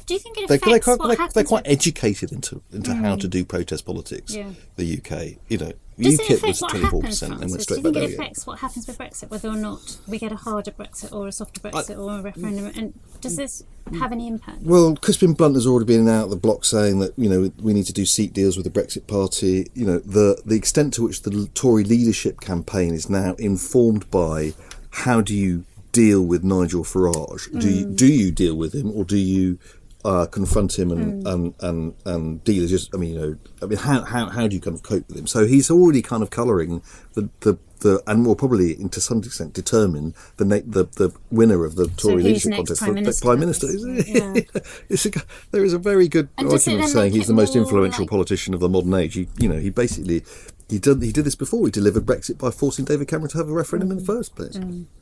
Do 0.06 0.16
you 0.16 0.20
think 0.20 0.38
it 0.38 0.46
affects 0.46 0.66
they're 0.68 0.80
quite, 0.80 1.00
what 1.00 1.18
they're, 1.18 1.28
they're 1.30 1.44
quite 1.44 1.68
educated 1.68 2.32
into 2.32 2.62
into 2.74 2.94
how 2.94 3.16
to 3.16 3.28
do 3.28 3.46
protest 3.46 3.86
politics. 3.86 4.36
Yeah. 4.36 4.52
The 4.76 4.98
UK, 4.98 5.38
you 5.48 5.58
know, 5.58 5.72
UKIP 6.02 6.48
was 6.48 6.62
what 6.62 6.72
twenty 6.72 6.86
four 6.88 7.02
happens, 7.02 7.20
percent 7.20 7.32
and 7.34 7.40
Francis? 7.42 7.70
went 7.70 7.84
Do 7.84 7.90
you 7.90 7.94
think 7.94 8.12
it 8.12 8.14
affects 8.14 8.48
what 8.48 8.60
happens 8.60 8.88
with 8.88 8.98
Brexit, 8.98 9.30
whether 9.30 9.50
or 9.50 9.56
not 9.56 9.98
we 10.08 10.20
get 10.20 10.32
a 10.32 10.36
harder 10.36 10.72
Brexit 10.72 11.14
or 11.14 11.28
a 11.28 11.32
softer 11.32 11.60
Brexit 11.62 11.98
or 11.98 12.20
a 12.20 12.22
referendum? 12.22 12.72
And 12.76 12.94
does 13.22 13.36
this 13.36 13.64
mm. 13.90 14.00
have 14.00 14.12
any 14.12 14.28
impact? 14.28 14.64
Well, 14.64 14.96
Crispin 14.96 15.34
Blunt 15.34 15.56
has 15.56 15.68
already 15.68 15.86
been 15.86 16.08
out 16.08 16.26
of 16.26 16.30
the 16.30 16.36
block 16.36 16.66
saying 16.66 17.00
that 17.00 17.18
you 17.18 17.30
know 17.30 17.52
we 17.62 17.74
need 17.74 17.86
to 17.86 17.94
do 17.94 18.06
seat 18.06 18.34
deals 18.34 18.58
with 18.58 18.72
the 18.72 18.72
Brexit 18.72 19.08
Party. 19.08 19.68
You 19.74 19.86
know 19.86 20.00
the 20.00 20.42
the 20.46 20.56
extent 20.56 20.94
to 20.96 21.04
which 21.04 21.22
the 21.22 21.48
Tory 21.54 21.84
leadership 21.84 22.42
campaign 22.42 22.94
is 22.94 23.10
now 23.10 23.36
informed 23.36 24.10
by 24.12 24.54
how 24.92 25.22
do 25.22 25.36
you 25.36 25.66
deal 25.92 26.22
with 26.22 26.44
Nigel 26.44 26.84
Farage? 26.84 27.52
Do 27.60 27.70
you 27.70 27.86
mm. 27.86 27.96
do 27.96 28.08
you 28.08 28.32
deal 28.32 28.56
with 28.56 28.74
him 28.74 28.92
or 28.92 29.04
do 29.04 29.18
you 29.18 29.60
uh, 30.04 30.26
confront 30.26 30.78
him 30.78 30.92
and, 30.92 31.28
and, 31.28 31.54
and, 31.60 31.94
and 32.06 32.44
deal 32.44 32.68
just 32.68 32.94
I 32.94 32.98
mean 32.98 33.14
you 33.14 33.20
know 33.20 33.36
I 33.62 33.66
mean 33.66 33.78
how, 33.80 34.04
how 34.04 34.30
how 34.30 34.48
do 34.48 34.56
you 34.56 34.62
kind 34.62 34.76
of 34.76 34.84
cope 34.84 35.08
with 35.08 35.18
him? 35.18 35.28
So 35.28 35.46
he's 35.46 35.70
already 35.70 36.02
kind 36.02 36.24
of 36.24 36.30
colouring 36.30 36.82
the, 37.14 37.30
the 37.42 37.58
the 37.80 38.02
and 38.08 38.26
will 38.26 38.36
probably 38.36 38.76
to 38.76 39.02
some 39.02 39.20
extent 39.20 39.54
determine 39.54 40.14
the 40.38 40.46
na- 40.46 40.60
the 40.66 40.86
the 40.86 41.12
winner 41.32 41.66
of 41.66 41.76
the 41.76 41.88
Tory 41.88 42.24
who's 42.24 42.46
leadership 42.46 42.54
contest. 42.54 42.82
Prime 42.82 42.94
The- 42.96 43.00
the 43.02 43.02
Minister, 43.02 43.26
Prime 43.26 43.40
Minister, 43.40 43.68
obviously. 43.68 44.14
Yeah. 44.14 44.62
it's 44.90 45.06
a, 45.06 45.12
there 45.52 45.64
is 45.66 45.74
a 45.74 45.80
very 45.80 46.08
good 46.08 46.30
And 46.38 46.52
argument 46.52 46.90
saying 46.90 47.12
he's 47.14 47.28
the 47.28 47.34
most 47.34 47.56
influential 47.56 48.04
like- 48.04 48.10
politician 48.10 48.54
of 48.54 48.60
the 48.60 48.70
modern 48.70 48.94
age. 48.94 49.16
He, 49.16 49.28
you 49.38 49.50
know, 49.50 49.58
he 49.60 49.70
basically 49.72 50.24
he 50.72 50.80
did 50.80 51.04
he 51.04 51.12
did 51.12 51.26
this 51.26 51.36
before. 51.36 51.66
He 51.68 51.72
delivered 51.72 52.06
Brexit 52.06 52.38
by 52.40 52.50
forcing 52.50 52.86
David 52.86 53.08
Cameron 53.08 53.30
to 53.30 53.38
have 53.38 53.50
a 53.50 53.54
referendum 53.54 53.92
in 53.92 53.98
the 54.00 54.04
first 54.04 54.36
place. 54.36 54.56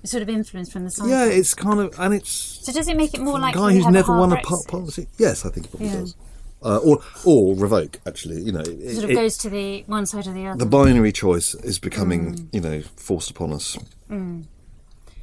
It's 0.03 0.11
sort 0.11 0.23
of 0.23 0.27
influence 0.29 0.69
from 0.71 0.83
the 0.83 0.91
side. 0.91 1.07
Yeah, 1.09 1.25
it's 1.25 1.53
kind 1.53 1.79
of 1.79 1.97
and 1.99 2.13
it's 2.13 2.29
So 2.65 2.73
does 2.73 2.87
it 2.89 2.97
make 2.97 3.13
it 3.13 3.21
more 3.21 3.37
a 3.37 3.41
like 3.41 3.55
guy 3.55 3.73
who's 3.73 3.87
never 3.87 4.11
won 4.17 4.33
a 4.33 4.41
par- 4.41 4.59
policy. 4.67 5.07
Yes, 5.17 5.45
I 5.45 5.49
think 5.49 5.67
it 5.67 5.69
probably 5.69 5.87
Yeah. 5.87 5.95
does. 6.01 6.15
Uh, 6.61 6.75
or 6.77 6.99
or 7.23 7.55
revoke. 7.55 7.99
Actually, 8.05 8.41
you 8.41 8.51
know, 8.51 8.59
it, 8.59 8.91
Sort 8.95 9.05
of 9.05 9.11
it- 9.11 9.15
goes 9.15 9.37
to 9.37 9.49
the 9.49 9.83
one 9.87 10.05
side 10.05 10.27
or 10.27 10.33
the 10.33 10.45
other. 10.47 10.57
the 10.59 10.65
binary 10.65 11.13
choice 11.13 11.55
is 11.55 11.79
becoming 11.79 12.35
Mm. 12.35 12.47
you 12.51 12.59
know 12.61 12.81
forced 12.97 13.29
upon 13.31 13.53
us. 13.53 13.77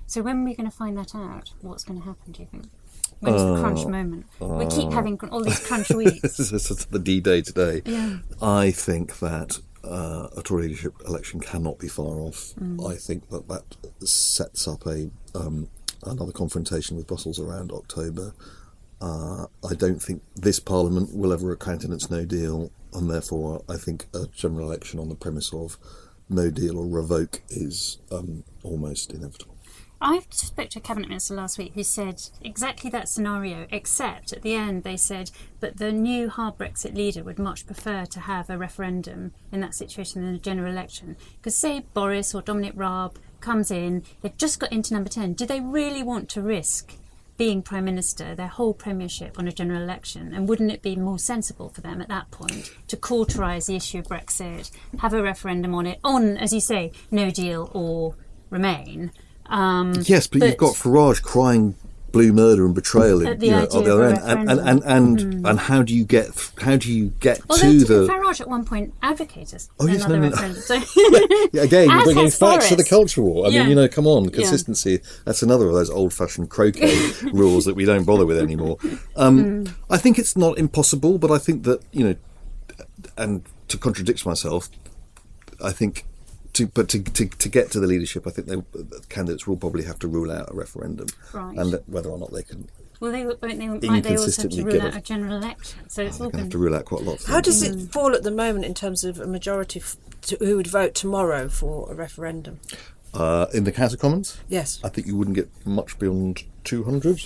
So 0.06 0.22
when 0.22 0.42
are 0.42 0.44
we 0.44 0.54
going 0.54 0.70
to 0.70 0.74
find 0.76 0.96
that 0.96 1.14
out? 1.14 1.50
What's 1.62 1.84
going 1.84 1.98
to 2.00 2.06
happen? 2.06 2.32
Do 2.32 2.42
you 2.42 2.48
think? 2.50 2.66
When's 3.20 3.42
the 3.42 3.60
crunch 3.60 3.80
Uh, 3.84 3.88
moment? 3.88 4.26
we 4.40 4.66
keep 4.66 4.92
having 4.92 5.18
all 5.30 5.42
these 5.42 5.58
crunch 5.66 5.90
weeks. 5.90 6.20
this 6.36 6.38
is 6.70 6.86
the 6.86 6.98
D 6.98 7.20
day 7.20 7.42
today. 7.42 7.82
Yeah. 7.84 8.18
I 8.40 8.70
think 8.70 9.18
that 9.18 9.58
uh, 9.86 10.28
a 10.36 10.42
Tory 10.42 10.64
leadership 10.64 10.94
election 11.06 11.40
cannot 11.40 11.78
be 11.78 11.88
far 11.88 12.20
off. 12.20 12.54
Mm. 12.60 12.90
I 12.90 12.96
think 12.96 13.28
that 13.30 13.48
that 13.48 13.64
sets 14.06 14.66
up 14.68 14.86
a 14.86 15.10
um, 15.34 15.68
another 16.04 16.32
confrontation 16.32 16.96
with 16.96 17.06
Brussels 17.06 17.38
around 17.38 17.72
October. 17.72 18.32
Uh, 19.00 19.46
I 19.68 19.74
don't 19.74 20.02
think 20.02 20.22
this 20.34 20.58
Parliament 20.58 21.14
will 21.14 21.32
ever 21.32 21.54
countenance 21.56 22.10
no 22.10 22.24
deal, 22.24 22.70
and 22.94 23.10
therefore 23.10 23.62
I 23.68 23.76
think 23.76 24.06
a 24.14 24.26
general 24.26 24.68
election 24.68 24.98
on 24.98 25.08
the 25.08 25.14
premise 25.14 25.52
of 25.52 25.76
no 26.28 26.50
deal 26.50 26.78
or 26.78 26.86
revoke 26.86 27.42
is 27.50 27.98
um, 28.10 28.44
almost 28.62 29.12
inevitable. 29.12 29.55
I 30.00 30.20
spoke 30.28 30.68
to 30.70 30.78
a 30.78 30.82
cabinet 30.82 31.08
minister 31.08 31.34
last 31.34 31.56
week 31.56 31.72
who 31.74 31.82
said 31.82 32.22
exactly 32.42 32.90
that 32.90 33.08
scenario, 33.08 33.66
except 33.70 34.30
at 34.32 34.42
the 34.42 34.54
end 34.54 34.84
they 34.84 34.96
said, 34.96 35.30
that 35.60 35.78
the 35.78 35.90
new 35.90 36.28
hard 36.28 36.58
Brexit 36.58 36.94
leader 36.94 37.24
would 37.24 37.38
much 37.38 37.64
prefer 37.64 38.04
to 38.04 38.20
have 38.20 38.50
a 38.50 38.58
referendum 38.58 39.32
in 39.50 39.60
that 39.60 39.74
situation 39.74 40.22
than 40.22 40.34
a 40.34 40.38
general 40.38 40.70
election. 40.70 41.16
Because 41.38 41.56
say 41.56 41.86
Boris 41.94 42.34
or 42.34 42.42
Dominic 42.42 42.74
Raab 42.76 43.16
comes 43.40 43.70
in, 43.70 44.02
they've 44.20 44.36
just 44.36 44.60
got 44.60 44.70
into 44.70 44.92
number 44.92 45.08
10. 45.08 45.32
Do 45.32 45.46
they 45.46 45.60
really 45.60 46.02
want 46.02 46.28
to 46.30 46.42
risk 46.42 46.92
being 47.38 47.62
Prime 47.62 47.86
Minister, 47.86 48.34
their 48.34 48.48
whole 48.48 48.74
premiership 48.74 49.38
on 49.38 49.48
a 49.48 49.52
general 49.52 49.82
election? 49.82 50.34
And 50.34 50.46
wouldn't 50.46 50.72
it 50.72 50.82
be 50.82 50.96
more 50.96 51.18
sensible 51.18 51.70
for 51.70 51.80
them 51.80 52.02
at 52.02 52.08
that 52.08 52.30
point 52.30 52.70
to 52.88 52.98
cauterise 52.98 53.66
the 53.66 53.76
issue 53.76 54.00
of 54.00 54.08
Brexit, 54.08 54.70
have 54.98 55.14
a 55.14 55.22
referendum 55.22 55.74
on 55.74 55.86
it, 55.86 56.00
on, 56.04 56.36
as 56.36 56.52
you 56.52 56.60
say, 56.60 56.92
no 57.10 57.30
deal 57.30 57.70
or 57.72 58.14
remain? 58.50 59.10
Um, 59.48 59.94
Yes, 60.04 60.26
but, 60.26 60.42
you've 60.42 60.56
got 60.56 60.74
Farage 60.74 61.22
crying 61.22 61.74
blue 62.12 62.32
murder 62.32 62.64
and 62.64 62.74
betrayal 62.74 63.20
At 63.26 63.34
in, 63.34 63.38
the 63.40 63.46
you 63.46 63.52
know, 63.52 63.66
on 63.72 63.84
the 63.84 63.92
other 63.92 64.04
end, 64.04 64.18
and 64.24 64.48
and 64.50 64.60
and 64.60 64.82
and, 65.20 65.46
and 65.46 65.58
how 65.58 65.82
do 65.82 65.94
you 65.94 66.02
get 66.04 66.28
how 66.58 66.74
do 66.76 66.90
you 66.90 67.08
get 67.20 67.42
Although 67.50 67.62
to 67.62 67.84
the 67.84 68.06
Farage 68.06 68.40
at 68.40 68.48
one 68.48 68.64
point 68.64 68.94
advocate 69.02 69.52
us 69.52 69.68
Oh, 69.78 69.86
yes, 69.86 70.04
another 70.04 70.20
no, 70.20 70.28
no, 70.30 70.48
no. 70.48 70.52
So- 70.54 70.74
Yeah, 71.52 71.62
again, 71.62 71.90
you're 71.90 72.04
bringing 72.04 72.30
facts 72.30 72.68
to 72.70 72.76
the 72.76 72.84
culture 72.84 73.20
war. 73.20 73.46
I 73.46 73.50
Yeah. 73.50 73.60
mean, 73.60 73.70
you 73.70 73.74
know, 73.74 73.88
come 73.88 74.06
on, 74.06 74.24
Yeah. 74.24 74.30
consistency. 74.30 75.00
That's 75.26 75.42
another 75.42 75.68
of 75.68 75.74
those 75.74 75.90
old-fashioned 75.90 76.48
croquet 76.48 76.96
rules 77.32 77.66
that 77.66 77.74
we 77.74 77.84
don't 77.84 78.04
bother 78.04 78.24
with 78.24 78.38
anymore. 78.38 78.78
Um, 79.16 79.36
Mm. 79.66 79.74
I 79.90 79.98
think 79.98 80.18
it's 80.18 80.36
not 80.36 80.56
impossible, 80.58 81.18
but 81.18 81.30
I 81.30 81.36
think 81.38 81.64
that 81.64 81.80
you 81.92 82.04
know, 82.04 82.14
and 83.18 83.42
to 83.68 83.76
contradict 83.76 84.24
myself, 84.24 84.70
I 85.62 85.72
think. 85.72 86.06
To, 86.56 86.66
but 86.68 86.88
to, 86.90 87.02
to, 87.02 87.26
to 87.26 87.48
get 87.48 87.70
to 87.72 87.80
the 87.80 87.86
leadership, 87.86 88.26
I 88.26 88.30
think 88.30 88.46
they, 88.48 88.56
the 88.56 89.02
candidates 89.08 89.46
will 89.46 89.56
probably 89.56 89.84
have 89.84 89.98
to 90.00 90.08
rule 90.08 90.30
out 90.30 90.50
a 90.50 90.54
referendum, 90.54 91.08
Right. 91.32 91.56
and 91.58 91.70
that 91.72 91.88
whether 91.88 92.08
or 92.08 92.18
not 92.18 92.32
they 92.32 92.42
can, 92.42 92.68
well, 93.00 93.12
they, 93.12 93.26
won't 93.26 93.40
they, 93.40 93.68
might 93.88 94.04
they 94.04 94.16
also 94.16 94.40
have 94.42 94.50
to 94.52 94.64
rule 94.64 94.80
out 94.80 94.96
a 94.96 95.00
general 95.02 95.36
election? 95.36 95.80
So 95.88 96.02
it's 96.02 96.18
all 96.20 96.30
they 96.30 96.38
have 96.38 96.48
going 96.48 96.50
to 96.52 96.58
rule 96.58 96.74
out 96.74 96.86
quite 96.86 97.02
a 97.02 97.04
lot. 97.04 97.20
Of 97.20 97.26
How 97.26 97.40
things. 97.42 97.60
does 97.60 97.62
it 97.84 97.92
fall 97.92 98.14
at 98.14 98.22
the 98.22 98.30
moment 98.30 98.64
in 98.64 98.72
terms 98.72 99.04
of 99.04 99.20
a 99.20 99.26
majority 99.26 99.80
f- 99.80 99.96
to, 100.22 100.36
who 100.36 100.56
would 100.56 100.66
vote 100.68 100.94
tomorrow 100.94 101.48
for 101.50 101.92
a 101.92 101.94
referendum? 101.94 102.60
Uh, 103.12 103.46
in 103.52 103.64
the 103.64 103.72
House 103.72 103.92
of 103.92 104.00
Commons, 104.00 104.38
Yes. 104.48 104.80
I 104.82 104.88
think 104.88 105.06
you 105.06 105.16
wouldn't 105.16 105.36
get 105.36 105.48
much 105.66 105.98
beyond 105.98 106.42
200, 106.64 107.22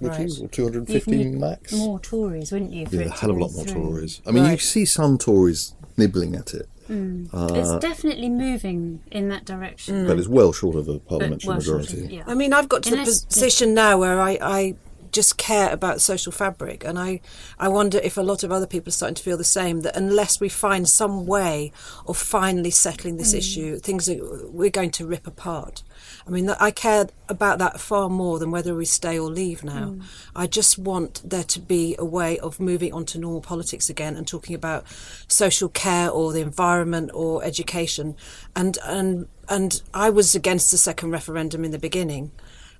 would 0.00 0.08
Right. 0.12 0.28
you? 0.28 0.48
Or 0.64 0.70
You'd 0.70 1.40
max? 1.40 1.72
more 1.72 1.98
Tories, 1.98 2.52
wouldn't 2.52 2.72
you? 2.72 2.86
Yeah, 2.92 3.00
a 3.06 3.10
hell 3.10 3.30
of 3.30 3.36
a 3.38 3.40
lot 3.40 3.52
more 3.54 3.64
through? 3.64 3.82
Tories. 3.82 4.20
I 4.24 4.30
mean, 4.30 4.48
you 4.48 4.56
see 4.58 4.84
some 4.84 5.18
Tories 5.18 5.74
nibbling 5.96 6.36
at 6.36 6.54
it, 6.54 6.68
Mm. 6.88 7.28
Uh, 7.32 7.54
it's 7.54 7.84
definitely 7.84 8.28
moving 8.28 9.00
in 9.10 9.28
that 9.28 9.44
direction. 9.44 10.06
but 10.06 10.18
it's 10.18 10.28
well 10.28 10.52
short 10.52 10.76
of 10.76 10.88
a 10.88 10.98
parliamentary 10.98 11.48
well, 11.48 11.56
majority. 11.58 12.04
of, 12.04 12.10
yeah. 12.10 12.24
I 12.26 12.34
mean, 12.34 12.52
I've 12.52 12.68
got 12.68 12.82
to 12.84 12.92
Unless- 12.92 13.20
the 13.22 13.26
position 13.26 13.74
now 13.74 13.98
where 13.98 14.20
I, 14.20 14.38
I 14.40 14.74
just 15.12 15.36
care 15.36 15.72
about 15.72 16.00
social 16.00 16.32
fabric, 16.32 16.84
and 16.84 16.98
I, 16.98 17.20
I 17.58 17.68
wonder 17.68 17.98
if 17.98 18.16
a 18.16 18.22
lot 18.22 18.42
of 18.42 18.52
other 18.52 18.66
people 18.66 18.88
are 18.88 18.92
starting 18.92 19.14
to 19.16 19.22
feel 19.22 19.36
the 19.36 19.44
same. 19.44 19.82
That 19.82 19.96
unless 19.96 20.40
we 20.40 20.48
find 20.48 20.88
some 20.88 21.26
way 21.26 21.72
of 22.06 22.16
finally 22.16 22.70
settling 22.70 23.16
this 23.16 23.34
mm. 23.34 23.38
issue, 23.38 23.78
things 23.78 24.08
are, 24.08 24.48
we're 24.48 24.70
going 24.70 24.90
to 24.92 25.06
rip 25.06 25.26
apart. 25.26 25.82
I 26.26 26.30
mean, 26.30 26.48
I 26.50 26.70
care 26.70 27.08
about 27.28 27.58
that 27.58 27.80
far 27.80 28.08
more 28.08 28.38
than 28.38 28.50
whether 28.50 28.74
we 28.74 28.84
stay 28.84 29.18
or 29.18 29.30
leave 29.30 29.64
now. 29.64 29.90
Mm. 29.90 30.02
I 30.36 30.46
just 30.46 30.78
want 30.78 31.22
there 31.28 31.44
to 31.44 31.60
be 31.60 31.96
a 31.98 32.04
way 32.04 32.38
of 32.38 32.60
moving 32.60 32.92
on 32.92 33.04
to 33.06 33.18
normal 33.18 33.40
politics 33.40 33.88
again 33.88 34.16
and 34.16 34.26
talking 34.26 34.54
about 34.54 34.84
social 35.26 35.68
care 35.68 36.10
or 36.10 36.32
the 36.32 36.40
environment 36.40 37.10
or 37.14 37.44
education. 37.44 38.16
And 38.54 38.78
and 38.84 39.28
and 39.48 39.82
I 39.94 40.10
was 40.10 40.34
against 40.34 40.70
the 40.70 40.78
second 40.78 41.10
referendum 41.10 41.64
in 41.64 41.70
the 41.70 41.78
beginning 41.78 42.32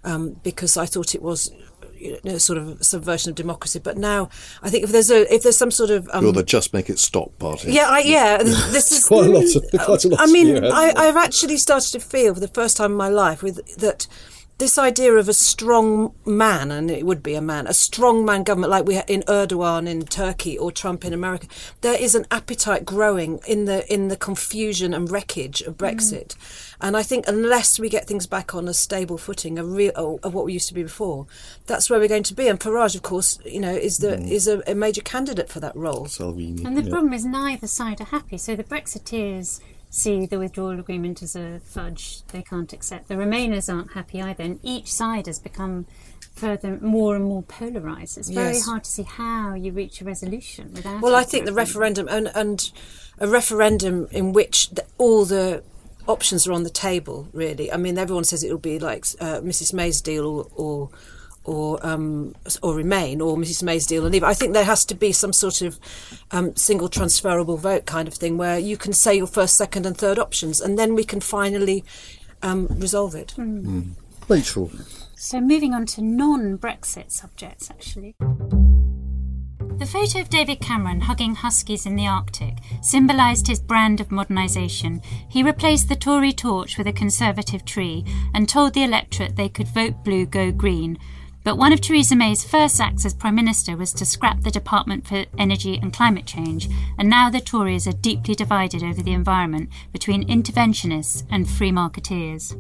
um, 0.05 0.41
because 0.43 0.77
I 0.77 0.87
thought 0.87 1.15
it 1.15 1.23
was 1.23 1.51
you 1.97 2.19
know, 2.25 2.39
sort 2.39 2.59
of 2.59 2.85
subversion 2.85 3.31
of 3.31 3.37
democracy. 3.37 3.81
But 3.81 3.97
now 3.97 4.29
I 4.63 4.71
think 4.71 4.85
if 4.85 4.91
there's 4.91 5.11
a 5.11 5.33
if 5.35 5.43
there's 5.43 5.57
some 5.57 5.71
sort 5.71 5.91
of 5.91 6.09
um, 6.13 6.25
You're 6.25 6.33
the 6.33 6.43
just 6.45 6.73
make 6.73 6.89
it 6.89 6.99
stop 6.99 7.37
party. 7.39 7.73
yeah, 7.73 7.89
I, 7.89 8.01
yeah. 8.01 8.39
This 8.39 8.93
is 8.97 9.05
quite 9.05 9.27
a 9.27 9.31
lot 9.31 9.45
of- 9.45 9.81
quite 9.85 10.05
a 10.05 10.09
lot 10.09 10.21
I 10.21 10.27
mean, 10.27 10.65
I, 10.65 10.93
I've 10.97 11.17
actually 11.17 11.57
started 11.57 11.91
to 11.93 12.01
feel 12.01 12.35
for 12.35 12.41
the 12.41 12.49
first 12.49 12.77
time 12.77 12.93
in 12.93 12.97
my 12.97 13.09
life 13.09 13.43
with 13.43 13.77
that 13.79 14.07
this 14.59 14.77
idea 14.77 15.15
of 15.15 15.29
a 15.29 15.33
strong 15.33 16.13
man, 16.27 16.73
and 16.73 16.91
it 16.91 17.07
would 17.07 17.23
be 17.23 17.35
a 17.35 17.41
man, 17.41 17.69
a 17.69 17.73
strong 17.73 18.25
man 18.25 18.43
government 18.43 18.73
like 18.73 18.87
we 18.87 18.95
have 18.95 19.09
in 19.09 19.23
Erdogan 19.23 19.89
in 19.89 20.05
Turkey 20.05 20.59
or 20.59 20.73
Trump 20.73 21.05
in 21.05 21.13
America. 21.13 21.47
There 21.81 22.01
is 22.01 22.17
an 22.17 22.27
appetite 22.33 22.85
growing 22.85 23.39
in 23.47 23.67
the 23.67 23.91
in 23.93 24.09
the 24.09 24.17
confusion 24.17 24.93
and 24.93 25.11
wreckage 25.11 25.63
of 25.63 25.79
Brexit, 25.79 26.35
mm. 26.35 26.77
and 26.81 26.97
I 26.97 27.05
think 27.05 27.27
unless 27.29 27.79
we 27.79 27.89
get 27.89 28.09
things 28.09 28.27
back 28.27 28.53
on 28.53 28.67
a 28.67 28.75
stable 28.75 29.17
footing, 29.17 29.59
a 29.59 29.65
real 29.65 29.93
oh, 29.95 30.19
of 30.25 30.35
what 30.35 30.45
we 30.45 30.53
used 30.53 30.69
to 30.69 30.75
be 30.75 30.83
before, 30.83 31.27
that's 31.67 31.89
where 31.89 32.01
we're 32.01 32.09
going 32.09 32.25
to 32.25 32.35
be. 32.35 32.49
And 32.49 32.59
Farage, 32.59 32.97
of 32.97 33.03
course, 33.03 33.39
you 33.45 33.61
know, 33.61 33.75
is 33.75 33.99
the 33.99 34.17
mm. 34.17 34.29
is 34.29 34.49
a, 34.49 34.61
a 34.67 34.75
major 34.75 35.03
candidate 35.03 35.49
for 35.49 35.61
that 35.61 35.77
role. 35.77 36.07
Salvini. 36.07 36.65
And 36.65 36.77
the 36.77 36.83
yeah. 36.83 36.91
problem 36.91 37.13
is 37.13 37.25
neither 37.25 37.69
side 37.69 38.01
are 38.01 38.05
happy. 38.05 38.39
So 38.39 38.57
the 38.57 38.65
Brexiteers 38.65 39.61
see 39.91 40.27
the 40.27 40.39
withdrawal 40.39 40.79
agreement 40.79 41.23
as 41.23 41.35
a 41.35 41.61
fudge 41.65 42.23
they 42.29 42.43
can't 42.43 42.73
accept. 42.73 43.09
The 43.09 43.15
Remainers 43.15 43.73
aren't 43.73 43.93
happy 43.93 44.21
either, 44.21 44.45
and 44.45 44.61
each 44.63 44.93
side 44.93 45.27
has 45.27 45.39
become 45.39 45.87
further 46.35 46.79
more 46.81 47.17
and 47.17 47.25
more 47.25 47.43
polarised. 47.43 48.17
It's 48.19 48.29
very 48.31 48.55
Yes. 48.55 48.67
hard 48.67 48.85
to 48.85 48.91
see 48.91 49.03
how 49.03 49.55
you 49.55 49.73
reach 49.73 50.01
a 50.01 50.05
resolution 50.05 50.73
without. 50.75 51.01
Well, 51.01 51.15
I 51.17 51.25
think 51.25 51.47
the 51.47 51.53
referendum 51.53 52.07
and 52.09 52.31
and 52.35 52.71
a 53.19 53.27
referendum 53.27 54.07
in 54.13 54.33
which 54.33 54.71
the, 54.71 54.85
all 54.99 55.25
the 55.25 55.65
options 56.07 56.47
are 56.47 56.53
on 56.53 56.63
the 56.63 56.71
table. 56.71 57.29
Really, 57.33 57.73
I 57.73 57.77
mean, 57.77 57.99
everyone 57.99 58.25
says 58.25 58.45
it 58.45 58.51
will 58.51 58.59
be 58.59 58.79
like 58.79 59.05
uh, 59.21 59.41
Mrs 59.41 59.73
May's 59.73 60.01
deal 60.01 60.27
or. 60.27 60.47
or 60.55 60.91
or 61.49 61.85
um, 61.87 62.35
or 62.63 62.75
remain, 62.75 63.21
or 63.21 63.37
Mrs 63.37 63.63
May's 63.63 63.87
deal 63.87 64.05
and 64.05 64.13
leave. 64.13 64.25
I 64.25 64.35
think 64.35 64.53
there 64.53 64.65
has 64.65 64.85
to 64.87 64.95
be 64.95 65.13
some 65.13 65.33
sort 65.33 65.63
of 65.63 65.81
um, 66.31 66.55
single 66.55 66.89
transferable 66.89 67.57
vote 67.57 67.87
kind 67.87 68.07
of 68.07 68.15
thing 68.15 68.37
where 68.39 68.59
you 68.59 68.77
can 68.77 68.93
say 68.93 69.17
your 69.17 69.27
first, 69.27 69.57
second, 69.57 69.87
and 69.87 69.97
third 69.97 70.19
options, 70.19 70.61
and 70.61 70.79
then 70.79 70.95
we 70.95 71.05
can 71.05 71.21
finally 71.21 71.85
um, 72.43 72.67
resolve 72.69 73.15
it. 73.15 73.35
Rachel. 74.29 74.71
So 75.17 75.41
moving 75.41 75.75
on 75.75 75.87
to 75.87 76.03
non-Brexit 76.03 77.11
subjects, 77.11 77.71
actually. 77.71 78.15
The 79.79 79.87
photo 79.87 80.21
of 80.21 80.29
David 80.29 80.61
Cameron 80.61 81.01
hugging 81.01 81.37
huskies 81.37 81.87
in 81.87 81.95
the 81.95 82.09
Arctic 82.09 82.59
symbolised 82.83 83.47
his 83.47 83.61
brand 83.61 84.01
of 84.01 84.09
modernisation. 84.09 85.05
He 85.29 85.45
replaced 85.45 85.89
the 85.89 85.95
Tory 85.95 86.33
torch 86.33 86.77
with 86.77 86.89
a 86.89 86.93
Conservative 86.93 87.65
tree 87.65 88.05
and 88.35 88.49
told 88.49 88.75
the 88.75 88.83
electorate 88.83 89.37
they 89.37 89.49
could 89.49 89.69
vote 89.69 90.03
blue, 90.03 90.27
go 90.27 90.51
green. 90.51 90.99
But 91.49 91.57
one 91.57 91.73
of 91.73 91.81
Theresa 91.81 92.15
May's 92.15 92.45
first 92.45 92.79
acts 92.79 93.07
as 93.07 93.15
Prime 93.15 93.35
Minister 93.35 93.75
was 93.75 93.95
to 93.95 94.05
scrap 94.05 94.43
the 94.43 94.51
Department 94.51 95.07
for 95.07 95.25
Energy 95.39 95.79
and 95.81 95.95
Climate 95.95 96.27
Change, 96.27 96.69
and 96.99 97.09
now 97.09 97.31
the 97.31 97.41
Tories 97.41 97.89
are 97.89 97.93
deeply 97.93 98.35
divided 98.35 98.83
over 98.83 99.03
the 99.03 99.15
environment 99.15 99.71
between 99.91 100.29
interventionists 100.29 101.25
and 101.31 101.49
free 101.49 101.73
marketeers. 101.73 102.53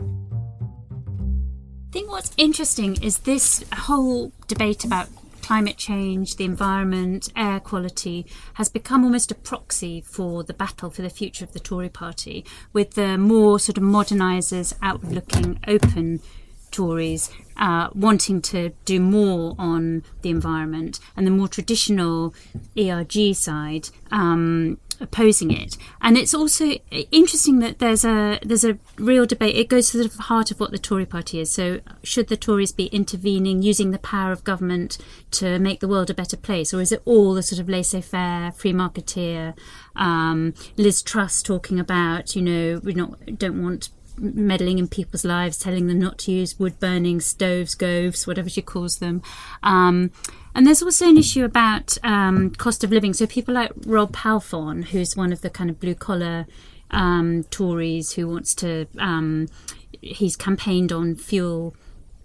I 1.87 1.92
think 1.92 2.11
what's 2.11 2.33
interesting 2.38 2.97
is 3.02 3.18
this 3.18 3.62
whole 3.75 4.33
debate 4.47 4.87
about 4.87 5.11
climate 5.42 5.76
change, 5.76 6.37
the 6.37 6.47
environment, 6.47 7.30
air 7.37 7.61
quality 7.61 8.25
has 8.54 8.71
become 8.71 9.04
almost 9.04 9.30
a 9.30 9.35
proxy 9.35 10.00
for 10.00 10.42
the 10.42 10.54
battle 10.54 10.88
for 10.88 11.02
the 11.02 11.11
future 11.11 11.45
of 11.45 11.52
the 11.52 11.61
Tory 11.61 11.90
party, 11.90 12.42
with 12.73 12.92
the 12.95 13.18
more 13.18 13.61
sort 13.61 13.76
of 13.76 13.85
modernisers, 13.85 14.73
outward 14.80 15.12
looking, 15.12 15.61
open 15.68 16.23
Tories 16.70 17.30
uh, 17.58 17.88
wanting 17.94 18.40
to 18.42 18.70
do 18.84 19.00
more 19.00 19.54
on 19.58 20.04
the 20.22 20.30
environment, 20.30 21.00
and 21.16 21.26
the 21.26 21.30
more 21.30 21.48
traditional 21.48 22.34
ERG 22.76 23.34
side 23.34 23.88
um, 24.10 24.78
opposing 25.00 25.50
it. 25.50 25.76
And 26.00 26.16
it's 26.16 26.34
also 26.34 26.72
interesting 27.10 27.58
that 27.60 27.78
there's 27.78 28.04
a 28.04 28.38
there's 28.42 28.64
a 28.64 28.78
real 28.96 29.26
debate. 29.26 29.56
It 29.56 29.68
goes 29.68 29.90
to 29.90 30.08
the 30.08 30.22
heart 30.22 30.50
of 30.50 30.60
what 30.60 30.70
the 30.70 30.78
Tory 30.78 31.06
party 31.06 31.40
is. 31.40 31.50
So, 31.50 31.80
should 32.02 32.28
the 32.28 32.37
Tories 32.37 32.72
be 32.72 32.87
intervening, 32.87 33.62
using 33.62 33.90
the 33.90 33.98
power 33.98 34.32
of 34.32 34.44
government 34.44 34.98
to 35.32 35.58
make 35.58 35.80
the 35.80 35.88
world 35.88 36.10
a 36.10 36.14
better 36.14 36.37
place, 36.37 36.72
or 36.72 36.80
is 36.80 36.92
it 36.92 37.02
all 37.04 37.34
the 37.34 37.42
sort 37.42 37.60
of 37.60 37.68
laissez-faire, 37.68 38.52
free 38.52 38.72
marketeer? 38.72 39.56
Um, 39.96 40.54
Liz 40.76 41.02
Truss 41.02 41.42
talking 41.42 41.80
about, 41.80 42.37
you 42.37 42.42
know, 42.42 42.80
we 42.84 42.94
not 42.94 43.38
don't 43.38 43.62
want 43.62 43.90
meddling 44.18 44.78
in 44.78 44.88
people's 44.88 45.25
lives, 45.25 45.58
telling 45.58 45.87
them 45.87 45.98
not 45.98 46.18
to 46.18 46.32
use 46.32 46.58
wood 46.58 46.78
burning 46.80 47.20
stoves, 47.20 47.75
goves, 47.75 48.26
whatever 48.26 48.48
she 48.48 48.62
calls 48.62 48.98
them. 48.98 49.22
Um, 49.62 50.10
and 50.54 50.66
there's 50.66 50.82
also 50.82 51.08
an 51.08 51.16
issue 51.16 51.44
about 51.44 51.96
um, 52.02 52.50
cost 52.50 52.82
of 52.82 52.90
living. 52.90 53.12
So 53.12 53.26
people 53.26 53.54
like 53.54 53.72
Rob 53.87 54.12
Halfon, 54.12 54.87
who's 54.87 55.16
one 55.16 55.32
of 55.32 55.40
the 55.40 55.50
kind 55.50 55.70
of 55.70 55.78
blue 55.78 55.94
collar 55.94 56.46
um, 56.90 57.44
Tories 57.44 58.12
who 58.12 58.26
wants 58.28 58.54
to, 58.56 58.87
um, 58.98 59.48
he's 60.00 60.37
campaigned 60.37 60.92
on 60.92 61.14
fuel 61.14 61.75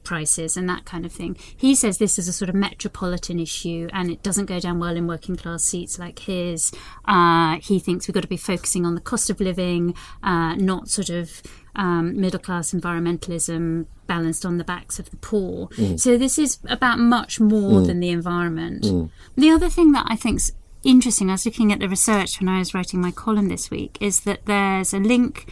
prices 0.03 0.57
and 0.57 0.69
that 0.69 0.85
kind 0.85 1.05
of 1.05 1.11
thing. 1.11 1.37
He 1.55 1.75
says 1.75 1.97
this 1.97 2.19
is 2.19 2.27
a 2.27 2.33
sort 2.33 2.49
of 2.49 2.55
metropolitan 2.55 3.39
issue 3.39 3.87
and 3.93 4.11
it 4.11 4.21
doesn't 4.21 4.45
go 4.45 4.59
down 4.59 4.79
well 4.79 4.95
in 4.95 5.07
working 5.07 5.35
class 5.35 5.63
seats 5.63 5.97
like 5.97 6.19
his. 6.19 6.71
Uh, 7.05 7.57
he 7.61 7.79
thinks 7.79 8.07
we've 8.07 8.13
got 8.15 8.21
to 8.21 8.27
be 8.27 8.37
focusing 8.37 8.85
on 8.85 8.95
the 8.95 9.01
cost 9.01 9.29
of 9.29 9.39
living, 9.39 9.95
uh, 10.21 10.55
not 10.55 10.89
sort 10.89 11.09
of 11.09 11.41
um, 11.75 12.19
middle 12.19 12.39
class 12.39 12.71
environmentalism 12.71 13.85
balanced 14.07 14.45
on 14.45 14.57
the 14.57 14.63
backs 14.63 14.99
of 14.99 15.09
the 15.09 15.17
poor. 15.17 15.67
Mm. 15.69 15.99
So 15.99 16.17
this 16.17 16.37
is 16.37 16.59
about 16.67 16.99
much 16.99 17.39
more 17.39 17.81
mm. 17.81 17.87
than 17.87 17.99
the 17.99 18.09
environment. 18.09 18.83
Mm. 18.83 19.09
The 19.35 19.49
other 19.49 19.69
thing 19.69 19.91
that 19.93 20.05
I 20.07 20.15
think's 20.15 20.51
interesting, 20.83 21.29
I 21.29 21.33
was 21.33 21.45
looking 21.45 21.71
at 21.71 21.79
the 21.79 21.89
research 21.89 22.39
when 22.39 22.49
I 22.49 22.59
was 22.59 22.73
writing 22.73 23.01
my 23.01 23.11
column 23.11 23.47
this 23.49 23.71
week, 23.71 23.97
is 24.01 24.21
that 24.21 24.45
there's 24.45 24.93
a 24.93 24.99
link 24.99 25.47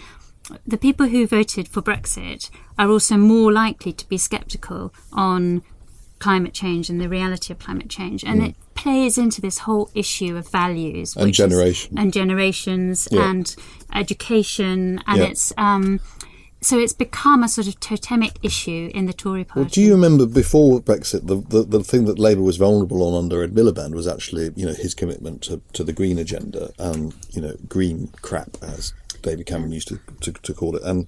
the 0.66 0.78
people 0.78 1.08
who 1.08 1.28
voted 1.28 1.68
for 1.68 1.82
Brexit 1.82 2.50
are 2.78 2.90
also 2.90 3.16
more 3.18 3.52
likely 3.52 3.94
to 3.94 4.08
be 4.10 4.18
sceptical 4.18 4.94
on 5.14 5.62
climate 6.22 6.54
change 6.54 6.90
and 6.90 7.02
the 7.02 7.10
reality 7.10 7.52
of 7.54 7.58
climate 7.60 7.90
change. 7.90 8.24
And 8.24 8.42
it 8.48 8.56
plays 8.76 9.18
into 9.18 9.42
this 9.42 9.58
whole 9.66 9.90
issue 9.94 10.38
of 10.38 10.48
values 10.48 11.16
And 11.16 11.32
is- 11.32 11.40
and 12.02 12.14
generations 12.14 13.08
Yeah. 13.12 13.30
and 13.30 13.56
education. 13.94 15.02
And 15.08 15.18
Yeah. 15.20 15.26
it's 15.32 15.52
um, 15.58 16.00
so 16.64 16.78
it's 16.78 16.94
become 16.94 17.42
a 17.44 17.50
sort 17.50 17.68
of 17.68 17.80
totemic 17.80 18.34
issue 18.44 18.92
in 18.94 19.08
the 19.08 19.14
Tory 19.14 19.44
party. 19.44 19.60
Well, 19.62 19.70
do 19.70 19.82
you 19.82 19.92
remember 19.96 20.28
before 20.28 20.80
Brexit, 20.80 21.26
the, 21.26 21.38
the, 21.54 21.64
the 21.64 21.84
thing 21.84 22.06
that 22.06 22.20
Labour 22.20 22.44
was 22.44 22.58
vulnerable 22.58 23.02
on 23.02 23.16
under 23.24 23.42
Ed 23.42 23.54
Miliband 23.56 23.96
was 23.96 24.08
actually, 24.08 24.52
you 24.56 24.68
know, 24.68 24.74
his 24.74 24.94
commitment 24.94 25.42
to, 25.48 25.60
to 25.74 25.84
the 25.84 25.92
green 25.92 26.20
agenda, 26.20 26.72
and 26.78 27.16
you 27.32 27.42
know, 27.42 27.56
green 27.68 28.12
crap, 28.22 28.58
as 28.62 28.94
David 29.24 29.48
Cameron 29.48 29.72
used 29.72 29.88
to, 29.88 30.00
to, 30.22 30.32
to 30.34 30.54
call 30.54 30.76
it. 30.76 30.84
And 30.84 31.08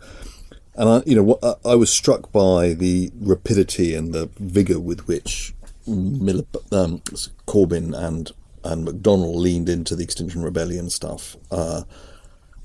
and 0.75 0.89
I, 0.89 1.03
you 1.05 1.15
know, 1.15 1.23
what, 1.23 1.39
I, 1.43 1.71
I 1.71 1.75
was 1.75 1.91
struck 1.91 2.31
by 2.31 2.73
the 2.73 3.11
rapidity 3.19 3.93
and 3.93 4.13
the 4.13 4.29
vigour 4.39 4.79
with 4.79 5.07
which 5.07 5.53
Mil- 5.85 6.47
um, 6.71 6.99
Corbyn 7.47 7.97
and 7.97 8.31
and 8.63 8.87
McDonnell 8.87 9.35
leaned 9.35 9.67
into 9.67 9.95
the 9.95 10.03
Extinction 10.03 10.41
Rebellion 10.41 10.89
stuff. 10.89 11.35
Uh, 11.51 11.83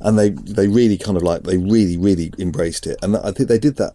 and 0.00 0.16
they, 0.16 0.30
they 0.30 0.68
really 0.68 0.96
kind 0.96 1.16
of 1.16 1.24
like 1.24 1.42
they 1.42 1.56
really 1.56 1.96
really 1.96 2.32
embraced 2.38 2.86
it, 2.86 2.98
and 3.02 3.16
I 3.16 3.32
think 3.32 3.48
they 3.48 3.58
did 3.58 3.76
that 3.76 3.94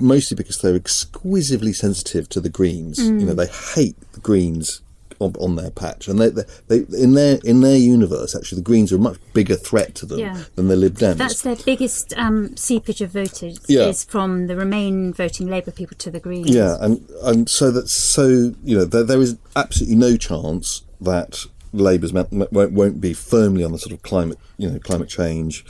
mostly 0.00 0.34
because 0.34 0.60
they're 0.60 0.74
exquisitely 0.74 1.72
sensitive 1.72 2.28
to 2.30 2.40
the 2.40 2.48
greens. 2.48 2.98
You 2.98 3.26
know, 3.26 3.34
they 3.34 3.46
hate 3.46 3.94
the 4.12 4.20
greens 4.20 4.80
on, 5.20 5.34
on 5.40 5.56
their 5.56 5.70
patch, 5.70 6.08
and 6.08 6.18
they, 6.18 6.28
they, 6.30 6.44
they 6.68 6.78
in 7.02 7.14
their 7.14 7.38
in 7.44 7.60
their 7.60 7.76
universe, 7.76 8.34
actually, 8.34 8.56
the 8.56 8.64
greens 8.64 8.92
are 8.92 8.96
a 8.96 8.98
much 8.98 9.18
bigger 9.32 9.56
threat 9.56 9.94
to 9.96 10.06
them 10.06 10.18
Yeah. 10.18 10.44
than 10.54 10.68
the 10.68 10.76
Lib 10.76 10.94
Dems. 10.98 11.16
That's 11.16 11.42
their 11.42 11.56
biggest 11.56 12.12
um, 12.16 12.56
seepage 12.56 13.00
of 13.00 13.10
voters 13.12 13.60
Yeah. 13.68 13.86
is 13.86 14.04
from 14.04 14.46
the 14.46 14.56
Remain 14.56 15.12
voting 15.12 15.48
Labour 15.48 15.70
people 15.70 15.96
to 15.98 16.10
the 16.10 16.20
Greens. 16.20 16.50
Yeah, 16.50 16.76
and 16.80 17.08
and 17.22 17.48
so 17.48 17.70
that 17.70 17.88
so 17.88 18.26
you 18.64 18.76
know 18.78 18.84
there, 18.84 19.04
there 19.04 19.20
is 19.20 19.36
absolutely 19.54 19.96
no 19.96 20.16
chance 20.16 20.82
that 21.00 21.44
Labour's 21.72 22.12
won't, 22.12 22.52
won't 22.52 23.00
be 23.00 23.12
firmly 23.12 23.62
on 23.62 23.72
the 23.72 23.78
sort 23.78 23.92
of 23.92 24.02
climate 24.02 24.38
you 24.58 24.68
know 24.70 24.78
climate 24.78 25.08
change 25.08 25.64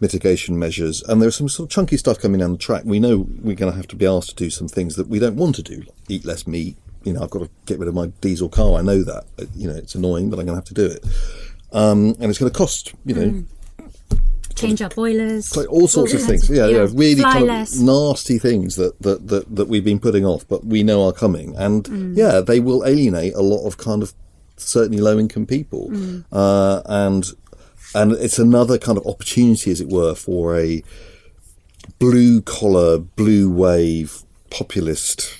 mitigation 0.00 0.58
measures, 0.58 1.00
and 1.04 1.22
there's 1.22 1.36
some 1.36 1.48
sort 1.48 1.68
of 1.68 1.70
chunky 1.72 1.96
stuff 1.96 2.18
coming 2.18 2.40
down 2.40 2.50
the 2.52 2.58
track. 2.58 2.82
We 2.84 2.98
know 2.98 3.26
we're 3.40 3.54
going 3.54 3.70
to 3.70 3.76
have 3.76 3.86
to 3.88 3.96
be 3.96 4.04
asked 4.06 4.30
to 4.30 4.34
do 4.34 4.50
some 4.50 4.66
things 4.66 4.96
that 4.96 5.06
we 5.08 5.20
don't 5.20 5.36
want 5.36 5.54
to 5.56 5.62
do, 5.62 5.76
like 5.76 5.88
eat 6.08 6.24
less 6.24 6.44
meat. 6.46 6.76
You 7.04 7.12
know, 7.14 7.22
I've 7.22 7.30
got 7.30 7.40
to 7.40 7.50
get 7.66 7.78
rid 7.78 7.88
of 7.88 7.94
my 7.94 8.06
diesel 8.20 8.48
car. 8.48 8.78
I 8.78 8.82
know 8.82 9.02
that. 9.02 9.24
You 9.54 9.68
know, 9.68 9.74
it's 9.74 9.94
annoying, 9.94 10.30
but 10.30 10.38
I'm 10.38 10.46
going 10.46 10.54
to 10.60 10.60
have 10.60 10.64
to 10.66 10.74
do 10.74 10.86
it. 10.86 11.04
Um, 11.72 12.14
and 12.20 12.24
it's 12.24 12.38
going 12.38 12.50
to 12.52 12.56
cost, 12.56 12.92
you 13.04 13.14
know, 13.14 13.44
Change 14.54 14.82
our 14.82 14.90
boilers. 14.90 15.56
all 15.56 15.88
sorts 15.88 16.12
of 16.14 16.22
things. 16.22 16.48
Yeah, 16.48 16.66
yeah, 16.66 16.86
really 16.92 17.22
kind 17.22 17.50
of 17.50 17.80
nasty 17.80 18.38
things 18.38 18.76
that, 18.76 19.00
that, 19.00 19.26
that, 19.28 19.56
that 19.56 19.66
we've 19.68 19.84
been 19.84 19.98
putting 19.98 20.24
off, 20.26 20.46
but 20.46 20.64
we 20.64 20.82
know 20.82 21.06
are 21.08 21.12
coming. 21.12 21.56
And 21.56 21.84
Mm. 21.84 22.16
yeah, 22.16 22.40
they 22.40 22.60
will 22.60 22.84
alienate 22.84 23.34
a 23.34 23.40
lot 23.40 23.66
of 23.66 23.78
kind 23.78 24.02
of 24.02 24.12
certainly 24.58 25.00
low 25.02 25.18
income 25.18 25.46
people. 25.46 25.88
Mm. 25.90 26.24
Uh, 26.30 26.82
and 26.84 27.24
and 27.94 28.12
it's 28.12 28.38
another 28.38 28.78
kind 28.78 28.98
of 28.98 29.06
opportunity, 29.06 29.70
as 29.70 29.80
it 29.80 29.88
were, 29.88 30.14
for 30.14 30.56
a 30.58 30.82
blue 31.98 32.40
collar, 32.42 32.98
blue 32.98 33.50
wave 33.50 34.22
populist 34.50 35.34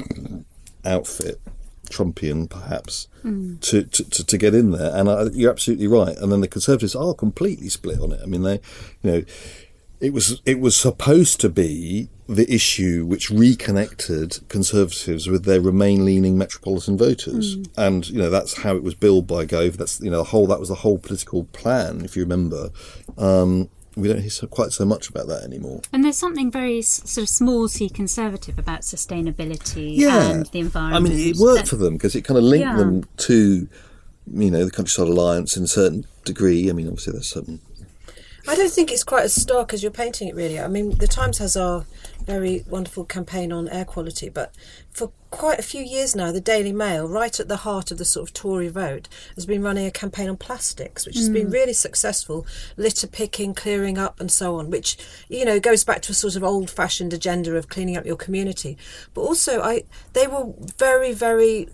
outfit, 0.85 1.41
Trumpian 1.93 2.49
perhaps, 2.49 3.09
to, 3.61 3.85
to, 3.85 4.11
to, 4.11 4.25
to 4.25 4.39
get 4.39 4.55
in 4.55 4.73
there. 4.73 4.95
And 4.95 5.09
I, 5.09 5.25
you're 5.33 5.51
absolutely 5.51 5.87
right. 5.87 6.17
And 6.17 6.33
then 6.33 6.41
the 6.41 6.49
Conservatives 6.49 6.95
are 6.95 7.15
completely 7.15 7.69
split 7.69 8.01
on 8.01 8.13
it. 8.13 8.21
I 8.23 8.27
mean, 8.27 8.43
they, 8.43 8.61
you 9.03 9.11
know, 9.11 9.23
it 10.03 10.13
was 10.13 10.43
it 10.45 10.59
was 10.59 10.77
supposed 10.77 11.41
to 11.41 11.49
be 11.49 12.09
the 12.27 12.53
issue 12.53 13.07
which 13.07 13.31
reconnected 13.31 14.41
Conservatives 14.49 15.29
with 15.29 15.45
their 15.45 15.61
Remain-leaning 15.61 16.37
metropolitan 16.37 16.99
voters, 16.99 17.57
and 17.77 18.09
you 18.09 18.19
know 18.19 18.29
that's 18.31 18.63
how 18.63 18.75
it 18.75 18.83
was 18.83 18.97
billed 18.97 19.29
by 19.29 19.45
Gove. 19.45 19.77
That's 19.77 20.01
you 20.01 20.11
know 20.11 20.19
the 20.19 20.25
whole 20.25 20.49
that 20.49 20.59
was 20.59 20.71
the 20.71 20.77
whole 20.77 20.99
political 20.99 21.45
plan, 21.45 22.05
if 22.05 22.17
you 22.17 22.23
remember. 22.23 22.71
Um, 23.17 23.69
we 23.97 24.09
don't 24.09 24.21
hear 24.21 24.31
so, 24.31 24.47
quite 24.47 24.73
so 24.73 24.85
much 24.85 25.09
about 25.09 25.27
that 25.29 25.43
anymore. 25.43 25.81
And 25.93 26.05
there's 26.05 26.17
something 26.19 26.51
very 26.51 26.79
s- 26.79 27.03
sort 27.05 27.23
of 27.25 27.29
small 27.29 27.69
c 27.69 27.89
conservative 27.89 28.59
about 28.59 28.81
sustainability 28.83 29.97
yeah. 29.97 30.31
and 30.31 30.47
the 30.47 30.61
environment. 30.61 31.07
I 31.07 31.09
mean, 31.17 31.29
it 31.31 31.37
worked 31.37 31.61
That- 31.65 31.69
for 31.69 31.77
them 31.77 31.95
because 31.95 32.15
it 32.15 32.23
kind 32.23 32.39
of 32.39 32.45
linked 32.45 32.67
Yeah. 32.67 32.77
them 32.77 33.05
to, 33.19 33.69
you 34.35 34.51
know, 34.51 34.65
the 34.65 34.71
Countryside 34.71 35.09
Alliance 35.09 35.57
in 35.57 35.65
a 35.65 35.69
certain 35.69 36.07
degree. 36.25 36.71
I 36.71 36.73
mean, 36.73 36.87
obviously 36.89 37.13
there's 37.13 37.29
certain. 37.29 37.61
I 38.49 38.57
don't 38.57 38.73
think 38.73 38.91
it's 38.91 39.05
quite 39.05 39.25
as 39.25 39.35
stark 39.35 39.73
as 39.73 39.83
you're 39.83 39.93
painting 39.93 40.29
it, 40.29 40.35
really. 40.35 40.59
I 40.59 40.67
mean, 40.67 40.99
the 40.99 41.07
Times 41.07 41.39
has 41.39 41.57
our 41.57 41.85
very 42.25 42.65
wonderful 42.69 43.05
campaign 43.05 43.53
on 43.53 43.69
air 43.69 43.85
quality, 43.85 44.29
but 44.29 44.55
for 44.91 45.13
quite 45.31 45.59
a 45.59 45.63
few 45.63 45.83
years 45.83 46.15
now, 46.15 46.33
the 46.33 46.41
Daily 46.41 46.73
Mail, 46.73 47.09
right 47.09 47.39
at 47.39 47.49
the 47.49 47.59
heart 47.59 47.91
of 47.91 47.99
the 47.99 48.05
sort 48.05 48.29
of 48.29 48.35
Tory 48.35 48.69
vote, 48.69 49.09
has 49.37 49.47
been 49.47 49.63
running 49.63 49.87
a 49.87 49.91
campaign 49.91 50.29
on 50.29 50.37
plastics, 50.37 51.07
which 51.07 51.17
has 51.17 51.29
been 51.29 51.49
mm. 51.49 51.53
really 51.53 51.73
successful, 51.73 52.47
litter 52.77 53.07
picking, 53.07 53.55
clearing 53.55 53.97
up, 53.97 54.21
and 54.21 54.31
so 54.31 54.57
on, 54.57 54.71
which, 54.71 54.97
you 55.29 55.45
know, 55.45 55.61
goes 55.61 55.85
back 55.85 56.03
to 56.03 56.13
a 56.13 56.15
sort 56.15 56.37
of 56.37 56.43
old 56.43 56.69
fashioned 56.69 57.13
agenda 57.13 57.57
of 57.57 57.69
cleaning 57.69 57.97
up 57.97 58.05
your 58.05 58.17
community. 58.17 58.77
But 59.15 59.23
also, 59.23 59.63
I 59.63 59.85
they 60.13 60.27
were 60.27 60.53
very, 60.79 61.13
very 61.13 61.69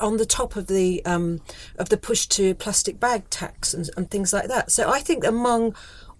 on 0.00 0.16
the 0.16 0.26
top 0.26 0.56
of 0.56 0.66
the 0.66 1.04
um, 1.04 1.40
of 1.78 1.88
the 1.88 1.96
push 1.96 2.26
to 2.26 2.54
plastic 2.54 2.98
bag 2.98 3.28
tax 3.30 3.74
and, 3.74 3.88
and 3.96 4.10
things 4.10 4.32
like 4.32 4.48
that. 4.48 4.70
So 4.70 4.90
I 4.90 5.00
think 5.00 5.24
among 5.24 5.74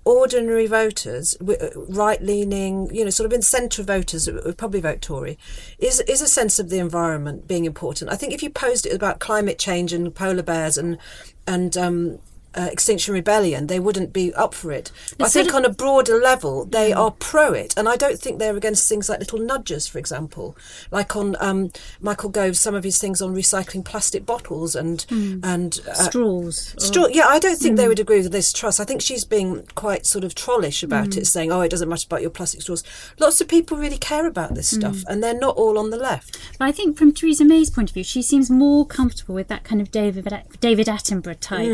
ordinary 0.04 0.66
voters, 0.66 1.36
right 1.40 2.22
leaning, 2.22 2.88
you 2.94 3.04
know, 3.04 3.10
sort 3.10 3.26
of 3.26 3.32
in 3.32 3.42
centre 3.42 3.82
voters 3.82 4.26
would 4.26 4.56
probably 4.56 4.80
vote 4.80 5.02
Tory, 5.02 5.38
is 5.78 6.00
is 6.00 6.22
a 6.22 6.28
sense 6.28 6.58
of 6.58 6.70
the 6.70 6.78
environment 6.78 7.46
being 7.46 7.66
important. 7.66 8.10
I 8.10 8.16
think 8.16 8.32
if 8.32 8.42
you 8.42 8.48
posed 8.48 8.86
it 8.86 8.94
about 8.94 9.18
climate 9.18 9.58
change 9.58 9.92
and 9.92 10.14
polar 10.14 10.42
bears 10.42 10.78
and 10.78 10.96
and 11.46 11.76
um, 11.76 12.18
uh, 12.59 12.68
Extinction 12.73 13.14
Rebellion, 13.14 13.66
they 13.68 13.79
wouldn't 13.81 14.12
be 14.12 14.35
up 14.35 14.53
for 14.55 14.73
it. 14.73 14.90
But 15.16 15.27
I 15.27 15.29
think 15.29 15.49
of- 15.51 15.55
on 15.57 15.64
a 15.64 15.68
broader 15.73 16.21
level, 16.21 16.64
they 16.64 16.92
are 16.92 17.11
pro 17.12 17.53
it, 17.53 17.75
and 17.77 17.88
I 17.88 17.97
don't 17.97 18.18
think 18.18 18.38
they're 18.38 18.57
against 18.57 18.88
things 18.88 19.09
like 19.09 19.21
little 19.21 19.38
nudges, 19.38 19.87
for 19.87 19.99
example, 19.99 20.57
like 20.90 21.14
on 21.16 21.37
um, 21.40 21.71
Michael 22.01 22.31
Gove's 22.31 22.61
some 22.61 22.75
of 22.75 22.85
his 22.85 22.99
things 22.99 23.23
on 23.23 23.35
recycling 23.35 23.85
plastic 23.85 24.27
bottles 24.27 24.75
and 24.75 25.07
and 25.42 25.81
uh, 25.88 25.94
straws. 25.94 26.75
or- 26.79 27.11
yeah, 27.11 27.27
I 27.29 27.38
don't 27.38 27.59
think 27.59 27.77
they 27.77 27.88
would 27.88 28.01
agree 28.01 28.18
with 28.23 28.33
Liz 28.33 28.53
Truss. 28.53 28.81
I 28.81 28.85
think 28.85 29.01
she's 29.03 29.25
being 29.25 29.64
quite 29.75 30.05
sort 30.07 30.25
of 30.25 30.35
trollish 30.35 30.83
about 30.83 31.16
it, 31.16 31.27
saying, 31.27 31.53
"Oh, 31.53 31.61
it 31.61 31.71
doesn't 31.71 31.88
matter 31.88 32.07
about 32.09 32.23
your 32.23 32.31
plastic 32.31 32.62
straws." 32.62 32.83
Lots 33.18 33.40
of 33.40 33.49
people 33.49 33.77
really 33.77 33.99
care 33.99 34.27
about 34.27 34.55
this 34.55 34.68
stuff, 34.68 35.05
and 35.09 35.23
they're 35.23 35.38
not 35.38 35.57
all 35.57 35.79
on 35.79 35.90
the 35.90 35.97
left. 35.97 36.38
But 36.59 36.66
I 36.66 36.73
think 36.73 36.97
from 36.99 37.12
Theresa 37.12 37.44
May's 37.44 37.71
point 37.71 37.90
of 37.90 37.94
view, 37.94 38.05
she 38.05 38.23
seems 38.23 38.51
more 38.51 38.85
comfortable 38.87 39.35
with 39.35 39.49
that 39.49 39.64
kind 39.64 39.81
of 39.81 39.90
David 39.90 40.27
David 40.61 40.87
Attenborough 40.87 41.38
type 41.40 41.66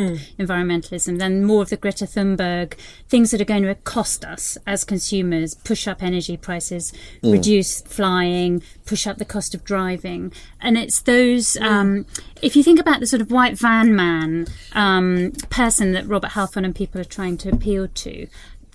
environmentalism 0.74 1.18
than 1.18 1.44
more 1.44 1.62
of 1.62 1.70
the 1.70 1.76
Greta 1.76 2.04
Thunberg 2.04 2.74
things 3.08 3.30
that 3.30 3.40
are 3.40 3.44
going 3.44 3.62
to 3.62 3.74
cost 3.74 4.24
us 4.24 4.58
as 4.66 4.84
consumers, 4.84 5.54
push 5.54 5.86
up 5.86 6.02
energy 6.02 6.36
prices, 6.36 6.92
reduce 7.22 7.80
flying, 7.82 8.62
push 8.86 9.06
up 9.06 9.18
the 9.18 9.24
cost 9.24 9.54
of 9.54 9.64
driving, 9.64 10.32
and 10.60 10.76
it's 10.76 11.00
those. 11.02 11.56
Um, 11.58 12.06
if 12.42 12.56
you 12.56 12.62
think 12.62 12.78
about 12.78 13.00
the 13.00 13.06
sort 13.06 13.22
of 13.22 13.30
white 13.30 13.58
van 13.58 13.94
man 13.94 14.46
um, 14.72 15.32
person 15.50 15.92
that 15.92 16.06
Robert 16.06 16.30
Halfon 16.30 16.64
and 16.64 16.74
people 16.74 17.00
are 17.00 17.04
trying 17.04 17.36
to 17.38 17.50
appeal 17.50 17.88
to 17.88 18.26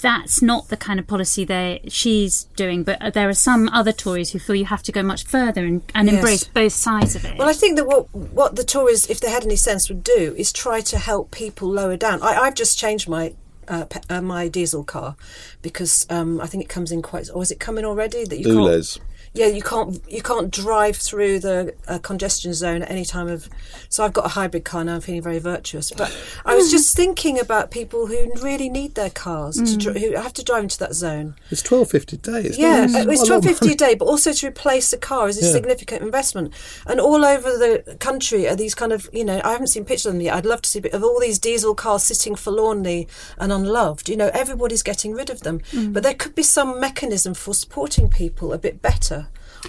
that's 0.01 0.41
not 0.41 0.69
the 0.69 0.77
kind 0.77 0.99
of 0.99 1.07
policy 1.07 1.43
they 1.45 1.81
she's 1.88 2.45
doing. 2.55 2.83
But 2.83 3.13
there 3.13 3.29
are 3.29 3.33
some 3.33 3.69
other 3.69 3.91
Tories 3.91 4.31
who 4.31 4.39
feel 4.39 4.55
you 4.55 4.65
have 4.65 4.83
to 4.83 4.91
go 4.91 5.03
much 5.03 5.25
further 5.25 5.65
and, 5.65 5.81
and 5.93 6.07
Yes. 6.07 6.15
embrace 6.15 6.43
both 6.45 6.73
sides 6.73 7.15
of 7.15 7.25
it. 7.25 7.38
Well, 7.38 7.49
I 7.49 7.53
think 7.53 7.75
that 7.77 7.85
what 7.88 8.13
what 8.15 8.55
the 8.55 8.63
Tories, 8.63 9.09
if 9.09 9.19
they 9.19 9.29
had 9.29 9.43
any 9.43 9.55
sense, 9.55 9.89
would 9.89 10.03
do 10.03 10.33
is 10.38 10.51
try 10.53 10.81
to 10.81 10.97
help 10.97 11.31
people 11.31 11.69
lower 11.69 11.97
down. 11.97 12.21
I, 12.21 12.35
I've 12.43 12.55
just 12.55 12.77
changed 12.77 13.09
my 13.09 13.33
uh, 13.67 13.85
pe- 13.85 14.01
uh, 14.09 14.21
my 14.21 14.47
diesel 14.47 14.83
car 14.83 15.15
because 15.62 16.05
um, 16.09 16.41
I 16.41 16.47
think 16.47 16.63
it 16.63 16.69
comes 16.69 16.91
in 16.91 17.01
quite. 17.01 17.29
Or 17.33 17.41
is 17.41 17.51
it 17.51 17.59
coming 17.59 17.85
already? 17.85 18.25
That 18.25 18.38
you 18.39 18.45
can't. 18.45 18.99
ULEZ. 19.33 19.39
Yeah, 19.39 19.47
you 19.47 19.61
can't 19.61 20.01
you 20.11 20.21
can't 20.21 20.51
drive 20.51 20.95
through 20.97 21.39
the 21.39 21.73
uh, 21.87 21.99
congestion 21.99 22.53
zone 22.53 22.81
at 22.81 22.91
any 22.91 23.05
time 23.05 23.27
of. 23.27 23.49
So 23.89 24.03
I've 24.03 24.13
got 24.13 24.25
a 24.25 24.29
hybrid 24.29 24.65
car 24.65 24.83
now. 24.83 24.95
I'm 24.95 25.01
feeling 25.01 25.21
very 25.21 25.39
virtuous. 25.39 25.91
But 25.91 26.15
I 26.45 26.55
was 26.55 26.71
just 26.71 26.95
thinking 27.01 27.39
about 27.39 27.71
people 27.71 28.07
who 28.07 28.31
really 28.41 28.69
need 28.69 28.95
their 28.95 29.09
cars 29.09 29.55
to 29.57 29.77
dri- 29.77 29.99
who 29.99 30.15
have 30.15 30.33
to 30.33 30.43
drive 30.43 30.63
into 30.63 30.79
that 30.79 30.93
zone. 30.93 31.35
It's 31.51 31.61
twelve 31.61 31.89
fifty 31.91 32.15
a 32.15 32.19
day. 32.19 32.41
It's 32.41 32.57
Yeah, 32.57 32.85
not- 32.85 33.07
uh, 33.07 33.11
it's 33.11 33.19
not 33.21 33.23
a 33.23 33.27
twelve 33.27 33.45
of 33.45 33.49
fifty 33.57 33.73
a 33.73 33.75
day, 33.75 33.95
but 33.95 34.05
also 34.05 34.33
to 34.33 34.47
replace 34.47 34.91
the 34.91 34.97
car 34.97 35.27
is 35.29 35.41
a 35.41 35.45
Yeah. 35.45 35.51
significant 35.51 36.01
investment. 36.01 36.53
And 36.87 36.99
all 36.99 37.23
over 37.25 37.49
the 37.57 37.97
country 37.99 38.47
are 38.47 38.55
these 38.55 38.75
kind 38.75 38.91
of, 38.93 39.09
you 39.13 39.23
know, 39.25 39.39
I 39.43 39.51
haven't 39.51 39.67
seen 39.67 39.85
pictures 39.85 40.07
of 40.07 40.13
them 40.13 40.21
yet. 40.21 40.35
I'd 40.35 40.45
love 40.45 40.61
to 40.63 40.69
see 40.69 40.79
a 40.79 40.95
of 40.95 41.03
all 41.03 41.19
these 41.19 41.39
diesel 41.39 41.75
cars 41.75 42.03
sitting 42.03 42.35
forlornly 42.35 43.07
and 43.37 43.51
unloved. 43.51 44.09
You 44.09 44.17
know, 44.17 44.29
everybody's 44.33 44.83
getting 44.83 45.13
rid 45.13 45.29
of 45.29 45.41
them, 45.41 45.59
Mm. 45.71 45.93
but 45.93 46.03
there 46.03 46.13
could 46.13 46.35
be 46.35 46.43
some 46.43 46.79
mechanism 46.79 47.33
for 47.33 47.53
supporting 47.53 48.09
people 48.09 48.53
a 48.53 48.57
bit 48.57 48.81
better 48.81 49.18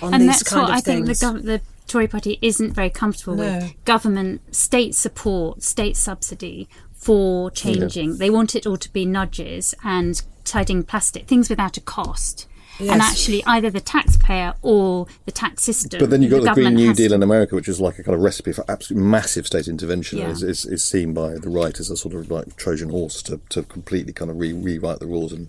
on 0.03 0.15
and 0.15 0.23
these 0.23 0.31
that's 0.39 0.43
kind 0.45 0.63
what 0.63 0.71
of 0.71 0.77
I 0.77 0.81
think 0.81 1.07
the, 1.07 1.13
gov- 1.13 1.43
the 1.45 1.61
Tory 1.87 2.07
party 2.09 2.39
isn't 2.43 2.73
very 2.73 2.91
comfortable 2.91 3.35
No. 3.37 3.43
with 3.59 3.85
government, 3.85 4.55
state 4.55 4.95
support, 4.95 5.63
state 5.63 5.97
subsidy 5.97 6.69
for 6.93 7.51
changing. 7.51 8.19
They 8.19 8.31
want 8.31 8.55
it 8.55 8.67
all 8.67 8.77
to 8.77 8.93
be 8.93 9.05
nudges 9.05 9.75
and 9.83 10.23
tidying 10.45 10.85
plastic, 10.85 11.27
things 11.27 11.49
without 11.51 11.77
a 11.77 11.81
cost. 11.81 12.47
And 12.79 13.03
actually, 13.03 13.45
either 13.45 13.69
the 13.69 13.81
taxpayer 13.81 14.55
or 14.63 15.07
the 15.27 15.33
tax 15.33 15.63
system. 15.65 16.01
But 16.01 16.09
then 16.09 16.23
you've 16.23 16.31
got 16.31 16.45
the, 16.55 16.63
Green 16.63 16.75
New 16.77 16.95
Deal 16.95 17.11
to- 17.11 17.15
in 17.17 17.23
America, 17.23 17.55
which 17.55 17.69
is 17.69 17.79
like 17.79 17.99
a 17.99 18.03
kind 18.03 18.15
of 18.15 18.23
recipe 18.23 18.53
for 18.53 18.65
absolute 18.71 19.03
massive 19.03 19.47
state 19.47 19.69
intervention. 19.69 20.19
Yeah. 20.19 20.31
Is, 20.31 20.43
is, 20.43 20.65
is 20.65 20.83
seen 20.83 21.13
by 21.13 21.35
the 21.35 21.51
right 21.51 21.79
as 21.79 21.91
a 21.91 21.97
sort 21.97 22.15
of 22.15 22.31
like 22.31 22.57
Trojan 22.57 22.89
horse 22.89 23.23
to, 23.25 23.39
to 23.51 23.65
completely 23.65 24.15
kind 24.15 24.31
of 24.31 24.39
re- 24.39 24.55
rewrite 24.55 24.99
the 25.01 25.07
rules 25.07 25.31
and 25.33 25.49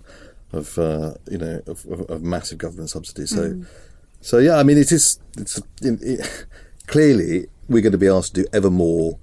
of 0.52 0.76
uh, 0.78 1.14
you 1.30 1.38
know 1.38 1.62
of, 1.66 1.86
of, 1.86 2.00
of 2.10 2.22
massive 2.22 2.58
government 2.58 2.90
subsidies. 2.90 3.30
So, 3.30 3.52
Mm. 3.52 3.66
So 4.22 4.38
yeah, 4.38 4.56
I 4.56 4.62
mean, 4.62 4.78
it 4.78 4.90
is. 4.90 5.18
It's 5.36 5.60
it, 5.82 6.46
clearly 6.86 7.46
we're 7.68 7.82
going 7.82 7.92
to 7.92 7.98
be 7.98 8.08
asked 8.08 8.34
to 8.34 8.42
do 8.42 8.48
ever 8.52 8.70
more 8.70 9.18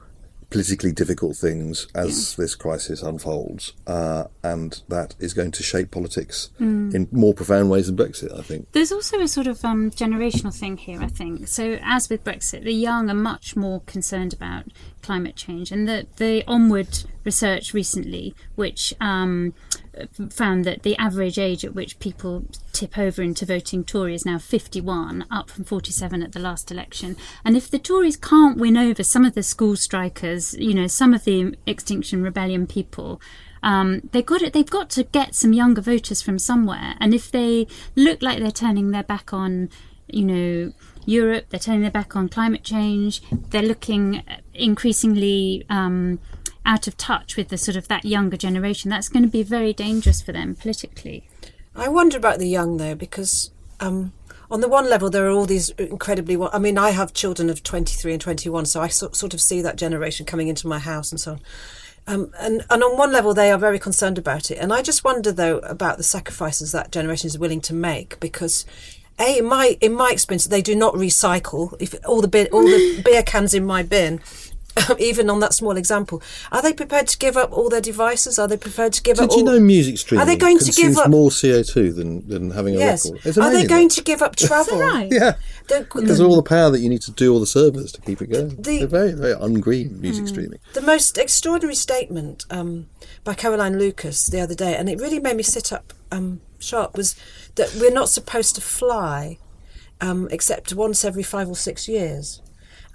politically 0.50 0.92
difficult 0.92 1.38
things 1.38 1.88
as 1.94 2.36
this 2.36 2.56
crisis 2.56 3.04
unfolds, 3.04 3.74
uh, 3.86 4.24
and 4.44 4.82
that 4.88 5.14
is 5.20 5.32
going 5.36 5.52
to 5.52 5.62
shape 5.62 5.92
politics 5.92 6.50
Mm. 6.60 6.94
in 6.96 7.08
more 7.12 7.36
profound 7.36 7.70
ways 7.70 7.86
than 7.86 7.96
Brexit. 7.96 8.36
I 8.38 8.42
think. 8.42 8.72
There's 8.72 8.92
also 8.92 9.20
a 9.22 9.28
sort 9.28 9.46
of 9.48 9.64
um, 9.64 9.92
generational 9.92 10.52
thing 10.58 10.78
here, 10.78 11.00
I 11.02 11.08
think. 11.08 11.48
So, 11.48 11.78
as 11.84 12.10
with 12.10 12.24
Brexit, 12.24 12.64
the 12.64 12.74
young 12.74 13.10
are 13.12 13.14
much 13.14 13.56
more 13.56 13.82
concerned 13.82 14.34
about 14.34 14.66
climate 15.04 15.36
change, 15.36 15.72
and 15.72 15.88
the 15.88 16.08
the 16.18 16.44
Onward 16.48 17.04
research 17.24 17.74
recently, 17.76 18.34
which 18.56 18.94
um, 19.00 19.54
found 20.30 20.66
that 20.66 20.84
the 20.84 20.98
average 20.98 21.38
age 21.38 21.66
at 21.66 21.76
which 21.76 22.00
people 22.00 22.46
tip 22.74 22.98
over 22.98 23.22
into 23.22 23.46
voting 23.46 23.84
Tory 23.84 24.16
is 24.16 24.26
now 24.26 24.38
51, 24.38 25.26
up 25.32 25.50
from 25.50 25.64
47 25.64 26.24
at 26.24 26.32
the 26.32 26.40
last 26.40 26.72
election. 26.72 27.18
And 27.44 27.58
if 27.58 27.70
the 27.70 27.80
Tories 27.80 28.18
can't 28.18 28.58
win 28.58 28.78
over 28.78 29.04
some 29.04 29.26
of 29.26 29.36
the 29.36 29.44
school 29.44 29.76
strikers, 29.76 30.54
you 30.56 30.74
know, 30.74 30.88
some 30.88 31.14
of 31.14 31.24
the 31.24 31.56
Extinction 31.66 32.24
Rebellion 32.24 32.68
people, 32.68 33.22
um, 33.62 34.10
they've 34.12 34.26
got 34.26 34.42
it. 34.42 34.54
They've 34.54 34.70
got 34.70 34.90
to 34.92 35.04
get 35.04 35.36
some 35.36 35.54
younger 35.54 35.82
voters 35.82 36.22
from 36.22 36.40
somewhere. 36.40 36.96
And 37.00 37.14
if 37.14 37.32
they 37.32 37.68
look 37.96 38.22
like 38.22 38.40
they're 38.40 38.52
turning 38.52 38.92
their 38.92 39.04
back 39.04 39.34
on, 39.34 39.70
you 40.08 40.24
know, 40.24 40.74
Europe, 41.06 41.46
they're 41.50 41.60
turning 41.60 41.82
their 41.82 41.92
back 41.92 42.16
on 42.16 42.30
climate 42.30 42.64
change. 42.64 43.22
They're 43.50 43.64
looking 43.64 44.24
increasingly 44.54 45.66
um, 45.70 46.20
out 46.66 46.88
of 46.88 46.96
touch 46.98 47.36
with 47.36 47.48
the 47.50 47.58
sort 47.58 47.76
of 47.76 47.88
that 47.88 48.06
younger 48.06 48.38
generation. 48.38 48.92
That's 48.92 49.10
going 49.10 49.24
to 49.24 49.30
be 49.30 49.42
very 49.42 49.74
dangerous 49.74 50.22
for 50.22 50.32
them 50.32 50.56
politically. 50.56 51.28
I 51.76 51.88
wonder 51.88 52.18
about 52.18 52.38
the 52.38 52.48
young 52.48 52.78
though, 52.78 52.94
because 52.94 53.52
um, 53.80 54.14
on 54.52 54.62
the 54.62 54.68
one 54.68 54.90
level 54.90 55.10
there 55.10 55.26
are 55.26 55.32
all 55.32 55.46
these 55.46 55.70
incredibly. 55.70 56.38
I 56.54 56.60
mean, 56.60 56.78
I 56.78 56.92
have 56.92 57.14
children 57.14 57.50
of 57.50 57.64
twenty 57.64 57.96
three 57.96 58.14
and 58.14 58.22
twenty 58.22 58.50
one, 58.50 58.66
so 58.66 58.82
I 58.82 58.88
sort 58.90 59.34
of 59.34 59.42
see 59.42 59.62
that 59.62 59.78
generation 59.78 60.26
coming 60.26 60.48
into 60.48 60.68
my 60.68 60.80
house 60.80 61.12
and 61.12 61.20
so 61.20 61.32
on. 61.32 61.40
Um, 62.08 62.32
and, 62.40 62.66
and 62.70 62.84
on 62.84 62.98
one 62.98 63.12
level, 63.12 63.34
they 63.34 63.52
are 63.52 63.58
very 63.58 63.80
concerned 63.80 64.18
about 64.18 64.52
it. 64.52 64.58
And 64.58 64.74
I 64.74 64.82
just 64.82 65.04
wonder, 65.04 65.32
though, 65.32 65.60
about 65.60 65.98
the 65.98 66.04
sacrifices 66.04 66.72
that 66.72 66.92
generation 66.92 67.28
is 67.28 67.40
willing 67.40 67.62
to 67.62 67.74
make 67.74 68.20
because. 68.20 68.66
A, 69.20 69.40
in 69.40 69.46
my 69.46 69.78
in 69.82 69.94
my 69.94 70.12
experience, 70.12 70.48
they 70.48 70.62
do 70.62 70.76
not 70.76 70.94
recycle. 70.96 71.76
If 71.80 71.94
all 72.06 72.22
the 72.22 72.28
bin, 72.28 72.48
all 72.52 72.64
the 72.64 73.02
beer 73.06 73.24
cans 73.24 73.54
in 73.54 73.66
my 73.66 73.84
bin, 73.84 74.22
even 74.98 75.30
on 75.30 75.42
that 75.42 75.54
small 75.54 75.76
example, 75.76 76.22
are 76.54 76.62
they 76.62 76.72
prepared 76.72 77.08
to 77.10 77.18
give 77.18 77.36
up 77.36 77.52
all 77.52 77.68
their 77.70 77.82
devices? 77.82 78.40
Are 78.40 78.48
they 78.48 78.56
prepared 78.56 78.94
to 78.94 79.04
give 79.04 79.20
up? 79.20 79.30
Did 79.30 79.40
you 79.40 79.46
all, 79.46 79.54
know 79.56 79.60
music 79.60 79.98
streaming 79.98 80.22
Are 80.22 80.26
they 80.26 80.38
going 80.38 80.58
to 80.60 80.72
give 80.72 80.96
up? 80.98 81.10
more 81.10 81.32
CO 81.32 81.64
two 81.64 81.92
than, 81.92 82.26
than 82.30 82.52
having 82.52 82.76
a 82.76 82.80
Yes. 82.80 83.06
record? 83.06 83.26
It's 83.26 83.38
Are 83.38 83.52
they 83.52 83.66
going 83.66 83.90
that. 83.90 83.96
to 83.96 84.04
give 84.04 84.22
up 84.22 84.36
travel? 84.38 84.80
right? 84.80 85.10
Yeah, 85.12 85.34
because 85.68 86.22
all 86.22 86.36
the 86.38 86.44
power 86.44 86.70
that 86.70 86.80
you 86.80 86.88
need 86.88 87.02
to 87.02 87.12
do 87.12 87.34
all 87.34 87.42
the 87.42 87.46
servers 87.48 87.92
to 87.92 88.02
keep 88.02 88.22
it 88.22 88.28
going. 88.32 88.56
The- 88.56 88.80
They're 88.80 88.88
very 88.88 89.12
very 89.12 89.34
ungreen 89.36 90.00
music 90.00 90.28
streaming. 90.30 90.60
the 90.74 90.82
most 90.82 91.18
extraordinary 91.18 91.76
statement 91.76 92.46
um, 92.50 92.88
by 93.26 93.34
Caroline 93.34 93.78
Lucas 93.78 94.28
the 94.28 94.40
other 94.40 94.56
day, 94.56 94.76
and 94.78 94.88
it 94.88 94.98
really 95.00 95.20
made 95.20 95.36
me 95.36 95.44
sit 95.44 95.74
up 95.74 95.92
um, 96.12 96.40
sharp, 96.60 96.96
was 96.96 97.16
that 97.56 97.76
we're 97.80 97.92
not 97.92 98.10
supposed 98.10 98.56
to 98.56 98.62
fly 98.62 99.38
um, 100.02 100.28
except 100.32 100.74
once 100.74 101.04
every 101.04 101.24
five 101.24 101.50
or 101.50 101.56
six 101.56 101.88
years. 101.88 102.42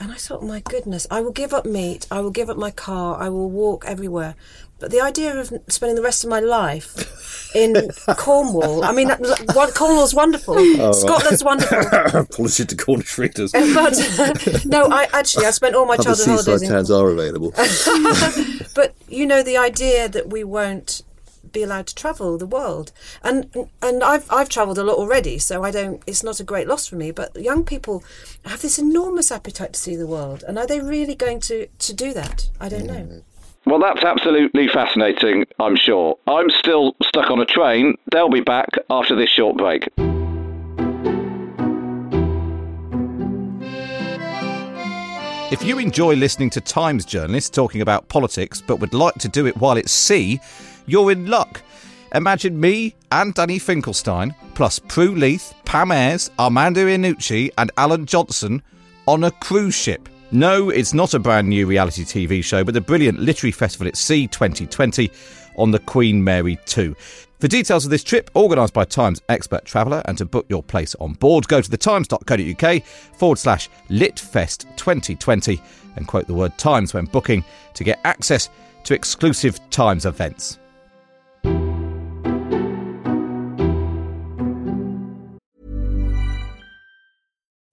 And 0.01 0.11
I 0.11 0.17
thought, 0.17 0.43
my 0.43 0.61
goodness, 0.61 1.07
I 1.11 1.21
will 1.21 1.31
give 1.31 1.55
up 1.55 1.65
meat, 1.65 2.07
I 2.11 2.21
will 2.21 2.31
give 2.33 2.51
up 2.51 2.57
my 2.57 2.71
car, 2.71 3.21
I 3.21 3.29
will 3.29 3.49
walk 3.49 3.85
everywhere. 3.87 4.35
But 4.81 4.91
the 4.91 5.01
idea 5.01 5.39
of 5.39 5.53
spending 5.69 5.95
the 5.95 6.03
rest 6.03 6.25
of 6.25 6.31
my 6.31 6.41
life 6.41 7.55
in 7.55 7.75
Cornwall, 8.17 8.83
I 8.85 8.93
mean, 8.93 9.09
Cornwall's 9.75 10.13
wonderful, 10.13 10.57
Scotland's 10.93 11.45
wonderful. 11.45 11.79
Apology 12.21 12.65
to 12.67 12.77
Cornish 12.77 13.17
readers. 13.17 13.53
But 13.75 14.65
no, 14.67 14.89
I 14.91 15.09
actually 15.13 15.47
I 15.47 15.53
spent 15.53 15.77
all 15.77 15.87
my 15.87 15.97
childhood 15.97 16.27
holidays 16.27 16.45
seaside 16.45 16.63
in 16.63 16.69
towns 16.71 16.91
are 16.91 17.09
available. 17.09 17.53
but 18.75 18.95
you 19.09 19.27
know 19.27 19.45
the 19.45 19.57
idea 19.57 20.09
that 20.09 20.29
we 20.29 20.43
won't 20.43 21.03
be 21.55 21.63
allowed 21.63 21.87
to 21.87 21.95
travel 21.95 22.37
the 22.37 22.47
world 22.47 22.93
and 23.23 23.49
and 23.81 24.05
I've 24.05 24.31
I've 24.31 24.51
traveled 24.51 24.79
a 24.79 24.85
lot 24.85 24.99
already 24.99 25.39
so 25.39 25.65
I 25.65 25.71
don't 25.71 26.03
it's 26.07 26.23
not 26.23 26.41
a 26.41 26.45
great 26.45 26.69
loss 26.69 26.87
for 26.87 26.97
me 26.97 27.11
but 27.11 27.35
young 27.37 27.65
people 27.65 28.05
have 28.45 28.61
this 28.61 28.79
enormous 28.79 29.33
appetite 29.33 29.73
to 29.73 29.81
see 29.81 29.97
the 29.97 30.07
world 30.07 30.45
and 30.47 30.59
are 30.59 30.67
they 30.67 30.81
really 30.81 31.15
going 31.15 31.41
to 31.41 31.67
to 31.67 31.95
do 31.95 32.13
that 32.13 32.51
I 32.61 32.69
don't 32.69 32.87
know 32.87 32.95
mm. 32.95 33.23
Well, 33.67 33.79
that's 33.79 34.05
absolutely 34.05 34.69
fascinating, 34.69 35.47
I'm 35.59 35.75
sure. 35.75 36.19
I'm 36.27 36.51
still 36.51 36.95
stuck 37.03 37.31
on 37.31 37.41
a 37.41 37.47
train. 37.47 37.95
They'll 38.13 38.29
be 38.29 38.43
back 38.43 38.69
after 38.91 39.17
this 39.17 39.31
short 39.31 39.57
break. 39.57 39.89
If 45.55 45.63
you 45.63 45.79
enjoy 45.79 46.17
listening 46.17 46.51
to 46.51 46.61
Times 46.61 47.05
journalists 47.05 47.49
talking 47.49 47.81
about 47.81 48.09
politics 48.09 48.61
but 48.61 48.81
would 48.81 48.93
like 48.93 49.15
to 49.15 49.29
do 49.29 49.47
it 49.47 49.57
while 49.57 49.77
it's 49.77 49.93
sea, 49.93 50.41
you're 50.87 51.13
in 51.13 51.27
luck. 51.27 51.63
Imagine 52.15 52.59
me 52.59 52.95
and 53.11 53.35
Danny 53.35 53.59
Finkelstein, 53.59 54.35
plus 54.55 54.79
Prue 54.79 55.15
Leith, 55.15 55.53
Pam 55.65 55.91
Ayres, 55.91 56.31
Armando 56.39 56.87
Iannucci, 56.87 57.51
and 57.59 57.73
Alan 57.77 58.07
Johnson 58.07 58.63
on 59.07 59.25
a 59.25 59.31
cruise 59.31 59.75
ship. 59.75 60.09
No, 60.31 60.71
it's 60.71 60.95
not 60.95 61.15
a 61.15 61.19
brand 61.19 61.49
new 61.49 61.67
reality 61.67 62.03
TV 62.03 62.43
show, 62.43 62.65
but 62.65 62.75
the 62.75 62.81
brilliant 62.81 63.19
literary 63.19 63.53
festival 63.53 63.87
at 63.89 63.97
sea 63.97 64.27
2020 64.27 65.11
on 65.57 65.71
the 65.71 65.79
Queen 65.79 66.23
Mary 66.23 66.59
2. 66.67 66.95
For 67.41 67.49
details 67.49 67.85
of 67.85 67.91
this 67.91 68.03
trip, 68.03 68.31
organised 68.35 68.73
by 68.73 68.85
Times 68.85 69.21
expert 69.29 69.65
traveller, 69.65 70.03
and 70.07 70.17
to 70.19 70.25
book 70.25 70.47
your 70.49 70.63
place 70.63 70.95
on 70.97 71.13
board, 71.15 71.47
go 71.49 71.61
to 71.61 71.71
thetimes.co.uk 71.71 72.83
forward 72.85 73.39
slash 73.39 73.69
litfest 73.91 74.65
2020 74.77 75.61
and 75.97 76.09
quote 76.09 76.27
the 76.27 76.35
word 76.35 76.57
Times 76.59 76.95
when 76.95 77.05
booking 77.07 77.45
to 77.75 77.85
get 77.85 78.01
access 78.05 78.49
to 78.85 78.95
exclusive 78.95 79.59
Times 79.71 80.07
events. 80.07 80.59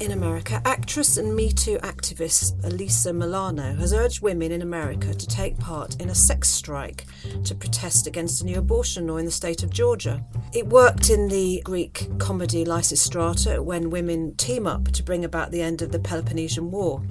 In 0.00 0.12
America, 0.12 0.62
actress 0.64 1.16
and 1.16 1.34
Me 1.34 1.50
Too 1.50 1.76
activist 1.78 2.60
Alyssa 2.62 3.12
Milano 3.12 3.74
has 3.74 3.92
urged 3.92 4.22
women 4.22 4.52
in 4.52 4.62
America 4.62 5.12
to 5.12 5.26
take 5.26 5.58
part 5.58 6.00
in 6.00 6.08
a 6.08 6.14
sex 6.14 6.48
strike 6.48 7.04
to 7.42 7.52
protest 7.56 8.06
against 8.06 8.40
a 8.40 8.44
new 8.44 8.58
abortion 8.58 9.08
law 9.08 9.16
in 9.16 9.24
the 9.24 9.32
state 9.32 9.64
of 9.64 9.70
Georgia. 9.70 10.24
It 10.52 10.68
worked 10.68 11.10
in 11.10 11.26
the 11.26 11.60
Greek 11.64 12.06
comedy 12.20 12.64
Lysistrata 12.64 13.58
when 13.58 13.90
women 13.90 14.36
team 14.36 14.68
up 14.68 14.84
to 14.92 15.02
bring 15.02 15.24
about 15.24 15.50
the 15.50 15.62
end 15.62 15.82
of 15.82 15.90
the 15.90 15.98
Peloponnesian 15.98 16.70
War. 16.70 17.02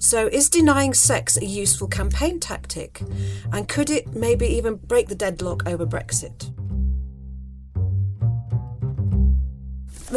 So, 0.00 0.26
is 0.26 0.50
denying 0.50 0.94
sex 0.94 1.36
a 1.36 1.46
useful 1.46 1.86
campaign 1.86 2.40
tactic? 2.40 3.02
And 3.52 3.68
could 3.68 3.88
it 3.88 4.16
maybe 4.16 4.46
even 4.46 4.76
break 4.76 5.06
the 5.06 5.14
deadlock 5.14 5.68
over 5.68 5.86
Brexit? 5.86 6.50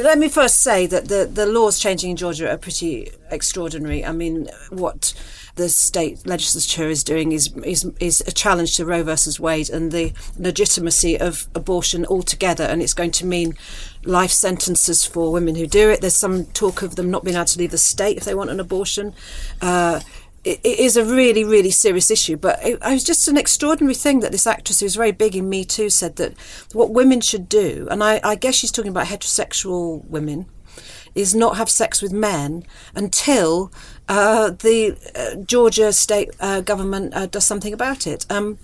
Let 0.04 0.18
me 0.18 0.28
first 0.28 0.62
say 0.62 0.88
that 0.88 1.08
the, 1.08 1.30
the 1.32 1.46
laws 1.46 1.80
changing 1.80 2.12
in 2.12 2.18
Georgia 2.18 2.52
are 2.52 2.58
pretty 2.58 3.12
extraordinary. 3.32 4.04
I 4.04 4.12
mean, 4.12 4.48
what 4.70 5.14
the 5.56 5.70
state 5.70 6.26
legislature 6.28 6.90
is 6.90 7.04
doing 7.04 7.32
is 7.32 7.54
is 7.64 7.90
is 8.00 8.22
a 8.28 8.32
challenge 8.32 8.76
to 8.76 8.86
Roe 8.86 9.04
versus 9.04 9.40
Wade 9.40 9.70
and 9.70 9.92
the 9.92 10.14
legitimacy 10.38 11.18
of 11.18 11.48
abortion 11.56 12.06
altogether, 12.06 12.66
and 12.66 12.82
it's 12.82 12.94
going 12.94 13.12
to 13.12 13.26
mean 13.26 13.54
life 14.04 14.32
sentences 14.32 15.06
for 15.06 15.32
women 15.32 15.56
who 15.56 15.66
do 15.66 15.90
it. 15.90 16.02
There's 16.02 16.16
some 16.16 16.46
talk 16.48 16.82
of 16.82 16.96
them 16.96 17.10
not 17.10 17.24
being 17.24 17.38
able 17.38 17.46
to 17.46 17.60
leave 17.60 17.72
the 17.72 17.78
state 17.78 18.18
if 18.18 18.26
they 18.26 18.36
want 18.36 18.50
an 18.50 18.60
abortion. 18.60 19.14
Uh, 19.62 20.02
it 20.46 20.80
is 20.80 20.96
a 20.96 21.04
really, 21.04 21.44
really 21.44 21.72
serious 21.72 22.12
issue. 22.12 22.38
But 22.38 22.64
it, 22.64 22.74
it, 22.74 22.94
was 22.94 23.04
just 23.04 23.28
an 23.28 23.38
extraordinary 23.38 23.96
thing 23.96 24.20
that 24.20 24.32
this 24.32 24.46
actress, 24.46 24.80
who's 24.80 24.96
very 24.96 25.12
big 25.12 25.36
in 25.36 25.50
Me 25.50 25.66
Too, 25.66 25.90
said 25.90 26.18
that 26.18 26.38
what 26.74 26.92
women 26.92 27.20
should 27.22 27.50
do, 27.50 27.88
and 27.90 28.04
I, 28.04 28.22
I 28.24 28.36
guess 28.36 28.56
she's 28.56 28.72
talking 28.72 28.92
about 28.92 29.08
heterosexual 29.08 30.06
women, 30.06 30.46
is 31.16 31.34
not 31.34 31.58
have 31.58 31.70
sex 31.70 32.02
with 32.02 32.14
men 32.14 32.64
until 32.94 33.72
uh, 34.08 34.52
the 34.52 34.98
uh, 35.16 35.42
Georgia 35.44 35.92
state 35.92 36.30
uh, 36.40 36.62
government 36.62 37.14
uh, 37.16 37.26
does 37.26 37.46
something 37.46 37.74
about 37.74 38.06
it. 38.06 38.26
Um, 38.30 38.60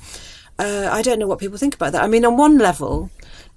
uh, 0.59 0.89
I 0.91 1.01
don't 1.01 1.17
know 1.17 1.27
what 1.27 1.39
people 1.39 1.57
think 1.57 1.73
about 1.73 1.93
that. 1.93 2.03
I 2.03 2.07
mean, 2.07 2.25
on 2.25 2.37
one 2.37 2.57
level, 2.57 3.09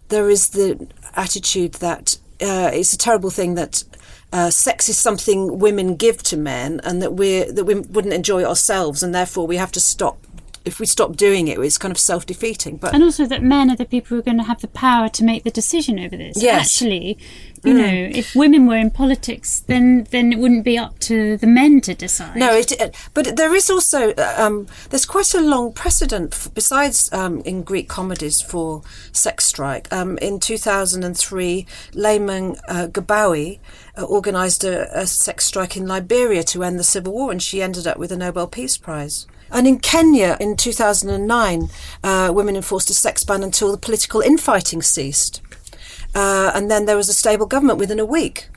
there 0.09 0.31
is 0.31 0.49
the 0.49 0.89
attitude 1.15 1.75
that 1.75 2.19
uh, 2.41 2.71
it's 2.73 2.95
a 2.95 2.99
terrible 2.99 3.31
thing 3.31 3.57
that 3.57 3.85
uh, 4.33 4.51
sex 4.51 4.89
is 4.89 4.97
something 4.97 5.59
women 5.59 5.97
give 5.97 6.23
to 6.25 6.37
men, 6.37 6.81
and 6.85 7.01
that 7.03 7.15
we 7.15 7.45
that 7.45 7.65
we 7.65 7.75
wouldn't 7.75 8.15
enjoy 8.15 8.45
ourselves, 8.45 9.03
and 9.03 9.15
therefore 9.15 9.47
we 9.47 9.57
have 9.57 9.73
to 9.73 9.81
stop. 9.81 10.24
If 10.65 10.81
we 10.81 10.87
stop 10.87 11.17
doing 11.17 11.49
it, 11.49 11.59
it's 11.59 11.79
kind 11.79 11.93
of 11.93 11.99
self 11.99 12.27
defeating. 12.27 12.77
But 12.77 12.95
and 12.95 13.03
also 13.03 13.27
that 13.27 13.43
men 13.43 13.71
are 13.71 13.77
the 13.77 13.85
people 13.85 14.09
who 14.09 14.19
are 14.19 14.23
going 14.23 14.39
to 14.39 14.45
have 14.45 14.61
the 14.61 14.69
power 14.69 15.09
to 15.11 15.25
make 15.25 15.45
the 15.45 15.51
decision 15.51 15.99
over 15.99 16.17
this. 16.17 16.43
Yes. 16.43 16.67
Actually, 16.67 17.19
you 17.65 17.73
mm. 17.73 17.77
know, 17.79 18.19
if 18.19 18.35
women 18.35 18.67
were 18.67 18.77
in 18.77 18.91
politics, 18.91 19.61
then 19.61 20.07
then 20.11 20.33
it 20.33 20.39
wouldn't 20.39 20.65
be 20.65 20.77
up 20.77 20.99
to 21.01 21.37
the 21.37 21.47
men 21.47 21.81
to 21.83 21.95
decide. 21.95 22.37
No, 22.37 22.53
it, 22.55 22.95
but 23.15 23.37
there 23.37 23.55
is 23.55 23.71
also 23.71 24.15
um, 24.37 24.67
there's 24.91 25.07
quite 25.07 25.33
a 25.35 25.41
long 25.41 25.73
precedent 25.73 26.51
besides 26.55 27.11
um, 27.13 27.41
in 27.41 27.63
Greek 27.63 27.89
comedies 27.89 28.43
for 28.43 28.83
sex 29.13 29.45
strike. 29.45 29.91
Um, 29.93 30.19
in 30.19 30.41
2003, 30.41 31.67
Leymah 31.93 32.59
uh, 32.69 32.87
Gbowee 32.89 33.59
uh, 33.97 34.05
organised 34.05 34.65
a, 34.65 34.99
a 34.99 35.07
sex 35.07 35.47
strike 35.47 35.77
in 35.77 35.87
Liberia 35.87 36.43
to 36.45 36.63
end 36.65 36.79
the 36.79 36.85
civil 36.85 37.13
war, 37.13 37.31
and 37.31 37.43
she 37.43 37.63
ended 37.63 37.87
up 37.87 37.97
with 37.97 38.13
a 38.13 38.17
Nobel 38.17 38.47
Peace 38.47 38.77
Prize. 38.77 39.27
And 39.51 39.67
in 39.67 39.79
Kenya 39.79 40.37
in 40.41 40.57
2009, 40.57 41.69
uh, 42.03 42.33
women 42.35 42.57
enforced 42.57 42.91
a 42.91 42.95
sex 42.95 43.25
ban 43.25 43.43
until 43.43 43.71
the 43.71 43.79
political 43.79 44.21
infighting 44.21 44.83
ceased. 44.83 45.41
Uh, 46.15 46.53
and 46.55 46.71
then 46.71 46.87
there 46.87 46.97
was 46.97 47.09
a 47.09 47.15
stable 47.15 47.47
government 47.47 47.79
within 47.79 47.99
a 47.99 48.05
week. 48.05 48.49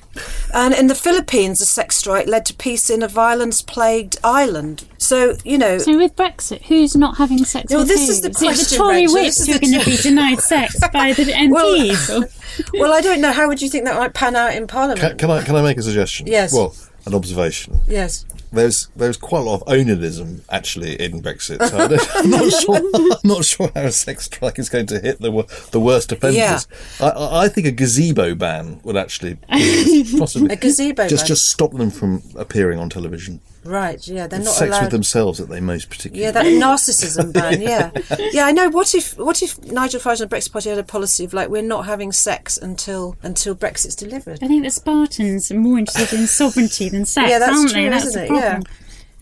And 0.54 0.74
in 0.74 0.88
the 0.88 0.96
Philippines, 0.96 1.62
a 1.62 1.66
sex 1.66 1.98
strike 1.98 2.28
led 2.28 2.46
to 2.48 2.54
peace 2.54 2.90
in 2.90 3.04
a 3.04 3.08
violence 3.08 3.62
plagued 3.62 4.18
island. 4.24 4.86
So, 4.98 5.38
you 5.44 5.58
know. 5.58 5.78
So, 5.78 5.98
with 5.98 6.16
Brexit, 6.16 6.64
who's 6.64 6.96
not 6.96 7.18
having 7.18 7.46
sex 7.46 7.70
well, 7.70 7.80
with 7.80 7.90
this 7.90 8.08
who? 8.08 8.12
is 8.12 8.22
the 8.22 8.32
question. 8.32 8.50
Is 8.50 8.72
it 8.72 8.76
the 8.76 8.78
Tory 8.78 9.02
Rachel, 9.02 9.14
whips 9.14 9.46
who 9.46 9.54
are 9.54 9.60
going 9.60 9.80
to 9.80 9.86
be 9.86 9.98
denied 10.02 10.40
sex 10.40 10.80
by 10.92 11.14
the 11.14 11.26
MPs? 11.26 12.10
well, 12.10 12.30
well, 12.82 12.94
I 12.94 13.02
don't 13.02 13.22
know. 13.22 13.32
How 13.32 13.48
would 13.48 13.62
you 13.62 13.70
think 13.70 13.86
that 13.86 13.96
might 13.96 14.14
pan 14.14 14.36
out 14.36 14.56
in 14.56 14.66
Parliament? 14.68 15.00
Can, 15.00 15.18
can 15.18 15.30
I, 15.30 15.44
can 15.44 15.56
I 15.56 15.62
make 15.62 15.78
a 15.78 15.84
suggestion? 15.84 16.28
Yes. 16.28 16.54
Well, 16.54 16.76
an 17.06 17.14
observation. 17.14 17.80
Yes 17.88 18.26
there's 18.52 18.88
there's 18.96 19.18
quite 19.18 19.40
a 19.40 19.44
lot 19.44 19.62
of 19.62 19.68
onanism 19.68 20.42
actually 20.50 21.00
in 21.02 21.22
Brexit. 21.22 21.60
So 21.68 21.78
I'm 22.20 22.30
not 22.30 22.52
sure. 22.52 22.76
I'm 22.76 23.20
not 23.24 23.46
sure 23.46 23.72
how 23.74 23.82
a 23.82 23.92
sex 23.92 24.26
strike 24.26 24.60
is 24.60 24.70
going 24.70 24.86
to 24.88 25.00
hit 25.00 25.20
the 25.20 25.32
the 25.72 25.80
worst 25.80 26.12
offenders. 26.12 26.68
Yeah. 27.00 27.08
I, 27.08 27.46
I 27.46 27.48
think 27.50 27.68
a 27.68 27.72
gazebo 27.72 28.36
ban 28.36 28.80
would 28.84 28.98
actually 28.98 29.36
possibly 30.18 30.54
a 30.54 30.56
gazebo 30.56 31.08
just 31.08 31.24
ban. 31.24 31.28
just 31.28 31.48
stop 31.48 31.72
them 31.74 31.92
from 31.92 32.22
appearing 32.36 32.80
on 32.80 32.90
television. 32.90 33.42
Right, 33.68 34.08
yeah, 34.08 34.28
they're 34.28 34.40
not 34.40 34.54
sex 34.54 34.70
allowed... 34.70 34.84
with 34.84 34.92
themselves 34.92 35.40
that 35.40 35.50
they 35.50 35.60
most 35.60 35.90
particularly. 35.90 36.24
Yeah, 36.24 36.32
that 36.32 36.46
narcissism 36.46 37.34
ban. 37.34 37.58
Yeah, 37.68 37.92
yeah, 38.32 38.46
I 38.46 38.52
know. 38.52 38.70
What 38.70 38.94
if 38.94 39.18
what 39.18 39.42
if 39.42 39.62
Nigel 39.64 40.00
Farage 40.00 40.22
and 40.22 40.30
the 40.30 40.36
Brexit 40.36 40.52
Party 40.52 40.70
had 40.70 40.78
a 40.78 40.84
policy 40.84 41.26
of 41.26 41.34
like 41.34 41.50
we're 41.50 41.62
not 41.62 41.86
having 41.86 42.12
sex 42.12 42.58
until 42.58 43.18
until 43.24 43.56
Brexit's 43.56 43.96
delivered? 43.96 44.40
I 44.42 44.48
think 44.48 44.64
the 44.64 44.70
Spartans 44.70 45.52
are 45.52 45.60
more 45.60 45.80
interested 45.80 46.18
in 46.18 46.28
sovereignty 46.28 46.88
than 46.90 47.06
sex, 47.06 47.30
yeah, 47.30 47.40
that's 47.40 47.52
aren't 47.52 47.72
true, 47.72 47.90
they? 47.90 47.96
Isn't 47.96 48.14
the 48.14 48.26
it? 48.26 48.30
Problem. 48.40 48.64
Yeah. 48.66 48.74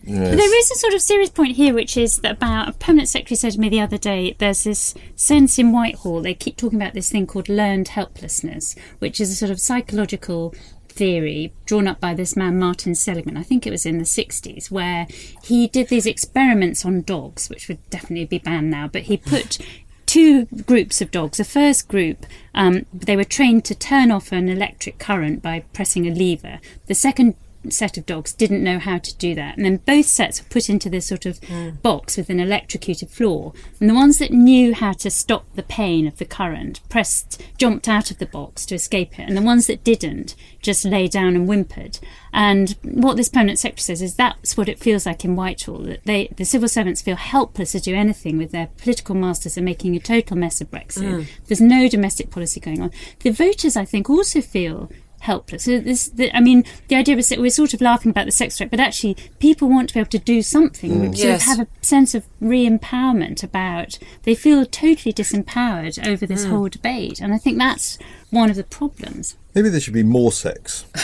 Yes. 0.06 0.30
But 0.30 0.36
there 0.36 0.58
is 0.58 0.70
a 0.70 0.76
sort 0.76 0.94
of 0.94 1.02
serious 1.02 1.30
point 1.30 1.56
here, 1.56 1.74
which 1.74 1.96
is 1.96 2.18
that 2.18 2.36
about 2.36 2.68
a 2.68 2.72
permanent 2.72 3.08
secretary 3.08 3.36
said 3.36 3.52
to 3.54 3.60
me 3.60 3.68
the 3.68 3.80
other 3.80 3.98
day. 3.98 4.36
There's 4.38 4.62
this 4.62 4.94
sense 5.16 5.58
in 5.58 5.72
Whitehall. 5.72 6.22
They 6.22 6.32
keep 6.34 6.56
talking 6.56 6.80
about 6.80 6.94
this 6.94 7.10
thing 7.10 7.26
called 7.26 7.48
learned 7.48 7.88
helplessness, 7.88 8.76
which 9.00 9.20
is 9.20 9.32
a 9.32 9.34
sort 9.34 9.50
of 9.50 9.58
psychological 9.58 10.54
theory 10.88 11.52
drawn 11.66 11.88
up 11.88 12.00
by 12.00 12.14
this 12.14 12.36
man 12.36 12.56
Martin 12.56 12.94
Seligman. 12.94 13.36
I 13.36 13.42
think 13.42 13.66
it 13.66 13.70
was 13.70 13.84
in 13.84 13.98
the 13.98 14.04
60s, 14.04 14.70
where 14.70 15.08
he 15.42 15.66
did 15.66 15.88
these 15.88 16.06
experiments 16.06 16.84
on 16.84 17.02
dogs, 17.02 17.50
which 17.50 17.66
would 17.66 17.78
definitely 17.90 18.26
be 18.26 18.38
banned 18.38 18.70
now. 18.70 18.86
But 18.86 19.02
he 19.02 19.16
put 19.16 19.58
two 20.06 20.46
groups 20.46 21.02
of 21.02 21.10
dogs. 21.10 21.38
The 21.38 21.44
first 21.44 21.88
group, 21.88 22.26
um, 22.54 22.86
they 22.94 23.16
were 23.16 23.24
trained 23.24 23.64
to 23.66 23.74
turn 23.74 24.12
off 24.12 24.30
an 24.30 24.48
electric 24.48 25.00
current 25.00 25.42
by 25.42 25.64
pressing 25.72 26.06
a 26.06 26.14
lever. 26.14 26.60
The 26.86 26.94
second 26.94 27.34
set 27.70 27.96
of 27.98 28.06
dogs 28.06 28.32
didn't 28.32 28.64
know 28.64 28.78
how 28.78 28.98
to 28.98 29.16
do 29.16 29.34
that. 29.34 29.56
And 29.56 29.64
then 29.64 29.78
both 29.78 30.06
sets 30.06 30.40
were 30.40 30.48
put 30.48 30.68
into 30.68 30.90
this 30.90 31.06
sort 31.06 31.26
of 31.26 31.40
mm. 31.40 31.80
box 31.82 32.16
with 32.16 32.30
an 32.30 32.40
electrocuted 32.40 33.10
floor. 33.10 33.52
And 33.80 33.88
the 33.88 33.94
ones 33.94 34.18
that 34.18 34.32
knew 34.32 34.74
how 34.74 34.92
to 34.92 35.10
stop 35.10 35.46
the 35.54 35.62
pain 35.62 36.06
of 36.06 36.18
the 36.18 36.24
current 36.24 36.80
pressed, 36.88 37.42
jumped 37.58 37.88
out 37.88 38.10
of 38.10 38.18
the 38.18 38.26
box 38.26 38.66
to 38.66 38.74
escape 38.74 39.18
it. 39.18 39.28
And 39.28 39.36
the 39.36 39.42
ones 39.42 39.66
that 39.66 39.84
didn't 39.84 40.34
just 40.60 40.84
lay 40.84 41.08
down 41.08 41.36
and 41.36 41.46
whimpered. 41.46 41.98
And 42.32 42.76
what 42.82 43.16
this 43.16 43.28
permanent 43.28 43.58
secretary 43.58 43.82
says 43.82 44.02
is 44.02 44.14
that's 44.14 44.56
what 44.56 44.68
it 44.68 44.78
feels 44.78 45.06
like 45.06 45.24
in 45.24 45.36
Whitehall, 45.36 45.78
that 45.84 46.04
they, 46.04 46.28
the 46.36 46.44
civil 46.44 46.68
servants 46.68 47.00
feel 47.02 47.16
helpless 47.16 47.72
to 47.72 47.80
do 47.80 47.94
anything 47.94 48.36
with 48.36 48.50
their 48.50 48.68
political 48.78 49.14
masters 49.14 49.56
are 49.56 49.62
making 49.62 49.96
a 49.96 50.00
total 50.00 50.36
mess 50.36 50.60
of 50.60 50.70
Brexit. 50.70 51.02
Mm. 51.02 51.26
There's 51.46 51.60
no 51.60 51.88
domestic 51.88 52.30
policy 52.30 52.60
going 52.60 52.82
on. 52.82 52.90
The 53.20 53.30
voters, 53.30 53.76
I 53.76 53.84
think, 53.84 54.10
also 54.10 54.40
feel 54.40 54.90
helpless. 55.26 55.64
So 55.64 55.78
this, 55.78 56.08
the, 56.08 56.34
I 56.36 56.40
mean, 56.40 56.64
the 56.88 56.96
idea 56.96 57.16
is 57.16 57.28
that 57.28 57.38
we're 57.38 57.50
sort 57.50 57.74
of 57.74 57.80
laughing 57.80 58.10
about 58.10 58.26
the 58.26 58.32
sex 58.32 58.56
threat, 58.56 58.70
but 58.70 58.80
actually, 58.80 59.16
people 59.38 59.68
want 59.68 59.88
to 59.90 59.94
be 59.94 60.00
able 60.00 60.10
to 60.10 60.18
do 60.18 60.40
something. 60.42 60.90
Mm. 60.92 61.04
Sort 61.16 61.18
Yes. 61.18 61.42
of 61.42 61.46
have 61.48 61.60
a 61.60 61.68
sense 61.84 62.14
of 62.14 62.24
re-empowerment 62.40 63.42
about. 63.42 63.98
They 64.22 64.34
feel 64.34 64.64
totally 64.64 65.12
disempowered 65.12 65.98
over 66.06 66.24
Mm. 66.26 66.28
this 66.28 66.44
whole 66.44 66.68
debate, 66.68 67.20
and 67.20 67.32
I 67.34 67.38
think 67.38 67.58
that's 67.58 67.98
one 68.30 68.50
of 68.50 68.56
the 68.56 68.64
problems. 68.64 69.36
Maybe 69.54 69.68
there 69.70 69.80
should 69.80 69.94
be 69.94 70.02
more 70.02 70.32
sex. 70.32 70.84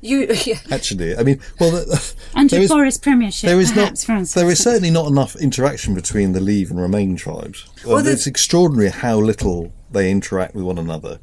You, 0.00 0.28
yeah. 0.46 0.58
Actually, 0.70 1.16
I 1.16 1.24
mean, 1.24 1.40
well, 1.58 1.72
the- 1.72 2.14
Under 2.34 2.54
there 2.56 2.62
is- 2.62 2.70
Boris 2.70 2.96
Premiership, 2.98 3.48
there 3.48 3.60
is 3.60 3.72
perhaps, 3.72 4.02
not. 4.02 4.06
Francis. 4.06 4.34
There 4.34 4.48
is 4.48 4.60
certainly 4.62 4.90
not 4.90 5.08
enough 5.08 5.34
interaction 5.36 5.94
between 5.94 6.32
the 6.32 6.40
Leave 6.40 6.70
and 6.70 6.80
Remain 6.80 7.16
tribes. 7.16 7.66
Well, 7.84 8.02
the- 8.02 8.12
it's 8.12 8.26
extraordinary 8.28 8.90
how 8.90 9.18
little 9.18 9.72
they 9.90 10.10
interact 10.12 10.54
with 10.54 10.64
one 10.64 10.78
another. 10.78 11.18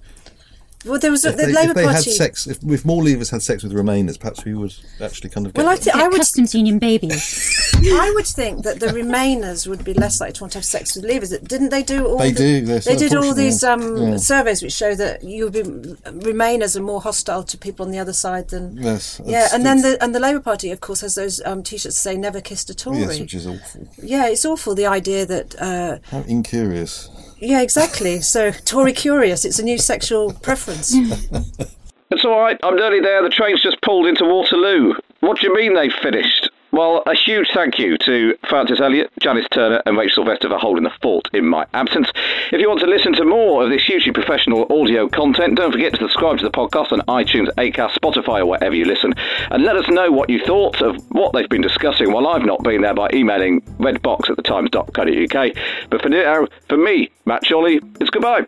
Well, 0.85 0.99
there 0.99 1.11
was 1.11 1.25
a, 1.25 1.29
If 1.29 1.37
the 1.37 1.45
they, 1.47 1.51
Labour 1.53 1.71
if 1.71 1.75
they 1.75 1.83
Party. 1.85 1.95
had 2.11 2.15
sex, 2.15 2.47
if, 2.47 2.63
if 2.63 2.85
more 2.85 3.01
Leavers 3.01 3.31
had 3.31 3.41
sex 3.41 3.63
with 3.63 3.73
Remainers, 3.73 4.19
perhaps 4.19 4.45
we 4.45 4.53
would 4.53 4.73
actually 5.01 5.29
kind 5.31 5.47
of. 5.47 5.53
Get 5.53 5.61
Well, 5.63 5.71
I 5.71 5.75
them. 5.75 5.83
think 5.83 5.95
I 5.95 6.07
would 6.07 6.17
customs 6.17 6.53
union 6.53 6.79
babies. 6.79 7.71
I 7.83 8.11
would 8.15 8.27
think 8.27 8.63
that 8.63 8.79
the 8.79 8.87
Remainers 8.87 9.67
would 9.67 9.83
be 9.83 9.93
less 9.93 10.19
likely 10.21 10.33
to 10.33 10.43
want 10.43 10.51
to 10.53 10.59
have 10.59 10.65
sex 10.65 10.95
with 10.95 11.05
Leavers. 11.05 11.29
Didn't 11.47 11.69
they 11.69 11.83
do 11.83 12.05
all? 12.07 12.17
They 12.17 12.31
the, 12.31 12.61
do, 12.61 12.65
yes, 12.73 12.85
They 12.85 12.95
did 12.95 13.15
all 13.15 13.33
these 13.33 13.63
um, 13.63 13.97
yeah. 13.97 14.17
surveys 14.17 14.61
which 14.61 14.73
show 14.73 14.95
that 14.95 15.23
you 15.23 15.45
would 15.45 15.53
be 15.53 15.61
Remainers 15.63 16.75
are 16.77 16.81
more 16.81 17.01
hostile 17.01 17.43
to 17.43 17.57
people 17.57 17.85
on 17.85 17.91
the 17.91 17.99
other 17.99 18.13
side 18.13 18.49
than. 18.49 18.77
Yes, 18.77 19.19
Yeah, 19.25 19.47
and 19.53 19.65
then 19.65 19.81
the 19.81 20.01
and 20.03 20.13
the 20.13 20.19
Labour 20.19 20.39
Party, 20.39 20.71
of 20.71 20.79
course, 20.81 21.01
has 21.01 21.15
those 21.15 21.41
um, 21.45 21.63
T-shirts 21.63 21.95
that 21.95 22.01
say 22.01 22.15
"Never 22.17 22.41
kissed 22.41 22.69
a 22.69 22.75
Tory." 22.75 22.99
Yes, 22.99 23.19
which 23.19 23.33
is 23.33 23.47
awful. 23.47 23.87
yeah, 24.01 24.27
it's 24.27 24.45
awful. 24.45 24.75
The 24.75 24.85
idea 24.85 25.25
that. 25.25 25.55
Uh, 25.59 25.97
How 26.11 26.19
incurious. 26.21 27.09
Yeah, 27.39 27.61
exactly. 27.61 28.21
So 28.21 28.51
Tory 28.51 28.93
curious. 28.93 29.45
It's 29.45 29.59
a 29.59 29.63
new 29.63 29.77
sexual 29.77 30.33
preference. 30.33 30.95
It's 32.11 32.23
all 32.23 32.39
right. 32.39 32.57
I'm 32.63 32.75
nearly 32.75 33.01
there. 33.01 33.23
The 33.23 33.29
train's 33.29 33.63
just 33.63 33.81
pulled 33.81 34.05
into 34.05 34.23
Waterloo. 34.25 34.93
What 35.21 35.39
do 35.39 35.47
you 35.47 35.55
mean 35.55 35.73
they've 35.73 35.91
finished? 35.91 36.49
Well, 36.75 37.03
a 37.05 37.15
huge 37.15 37.51
thank 37.53 37.79
you 37.79 37.97
to 37.99 38.35
Francis 38.49 38.81
Elliott, 38.81 39.09
Janice 39.21 39.47
Turner, 39.49 39.81
and 39.85 39.97
Rachel 39.97 40.25
Sylvester 40.25 40.49
for 40.49 40.57
holding 40.57 40.83
the 40.83 40.91
fort 41.01 41.29
in 41.31 41.45
my 41.45 41.65
absence. 41.73 42.09
If 42.51 42.59
you 42.59 42.67
want 42.67 42.81
to 42.81 42.85
listen 42.85 43.13
to 43.13 43.23
more 43.23 43.63
of 43.63 43.69
this 43.69 43.85
hugely 43.85 44.11
professional 44.11 44.67
audio 44.69 45.07
content, 45.07 45.55
don't 45.55 45.71
forget 45.71 45.93
to 45.93 45.99
subscribe 45.99 46.38
to 46.39 46.43
the 46.43 46.51
podcast 46.51 46.91
on 46.91 46.99
iTunes, 47.07 47.47
Acast, 47.55 47.97
Spotify, 47.97 48.41
or 48.41 48.47
wherever 48.47 48.75
you 48.75 48.83
listen. 48.83 49.13
And 49.51 49.63
let 49.63 49.77
us 49.77 49.88
know 49.88 50.11
what 50.11 50.29
you 50.29 50.43
thought 50.43 50.81
of 50.81 50.97
what 51.13 51.31
they've 51.31 51.47
been 51.47 51.61
discussing 51.61 52.11
while 52.11 52.27
I've 52.27 52.45
not 52.45 52.61
been 52.61 52.81
there 52.81 52.93
by 52.93 53.09
emailing 53.13 53.61
redbox 53.79 54.29
at 54.29 54.35
thetimes.co.uk. 54.35 55.55
But 55.89 56.01
for 56.01 56.09
now, 56.09 56.45
for 56.67 56.75
me, 56.75 57.09
Matt 57.23 57.47
Chorley, 57.47 57.79
it's 58.01 58.09
goodbye. 58.09 58.47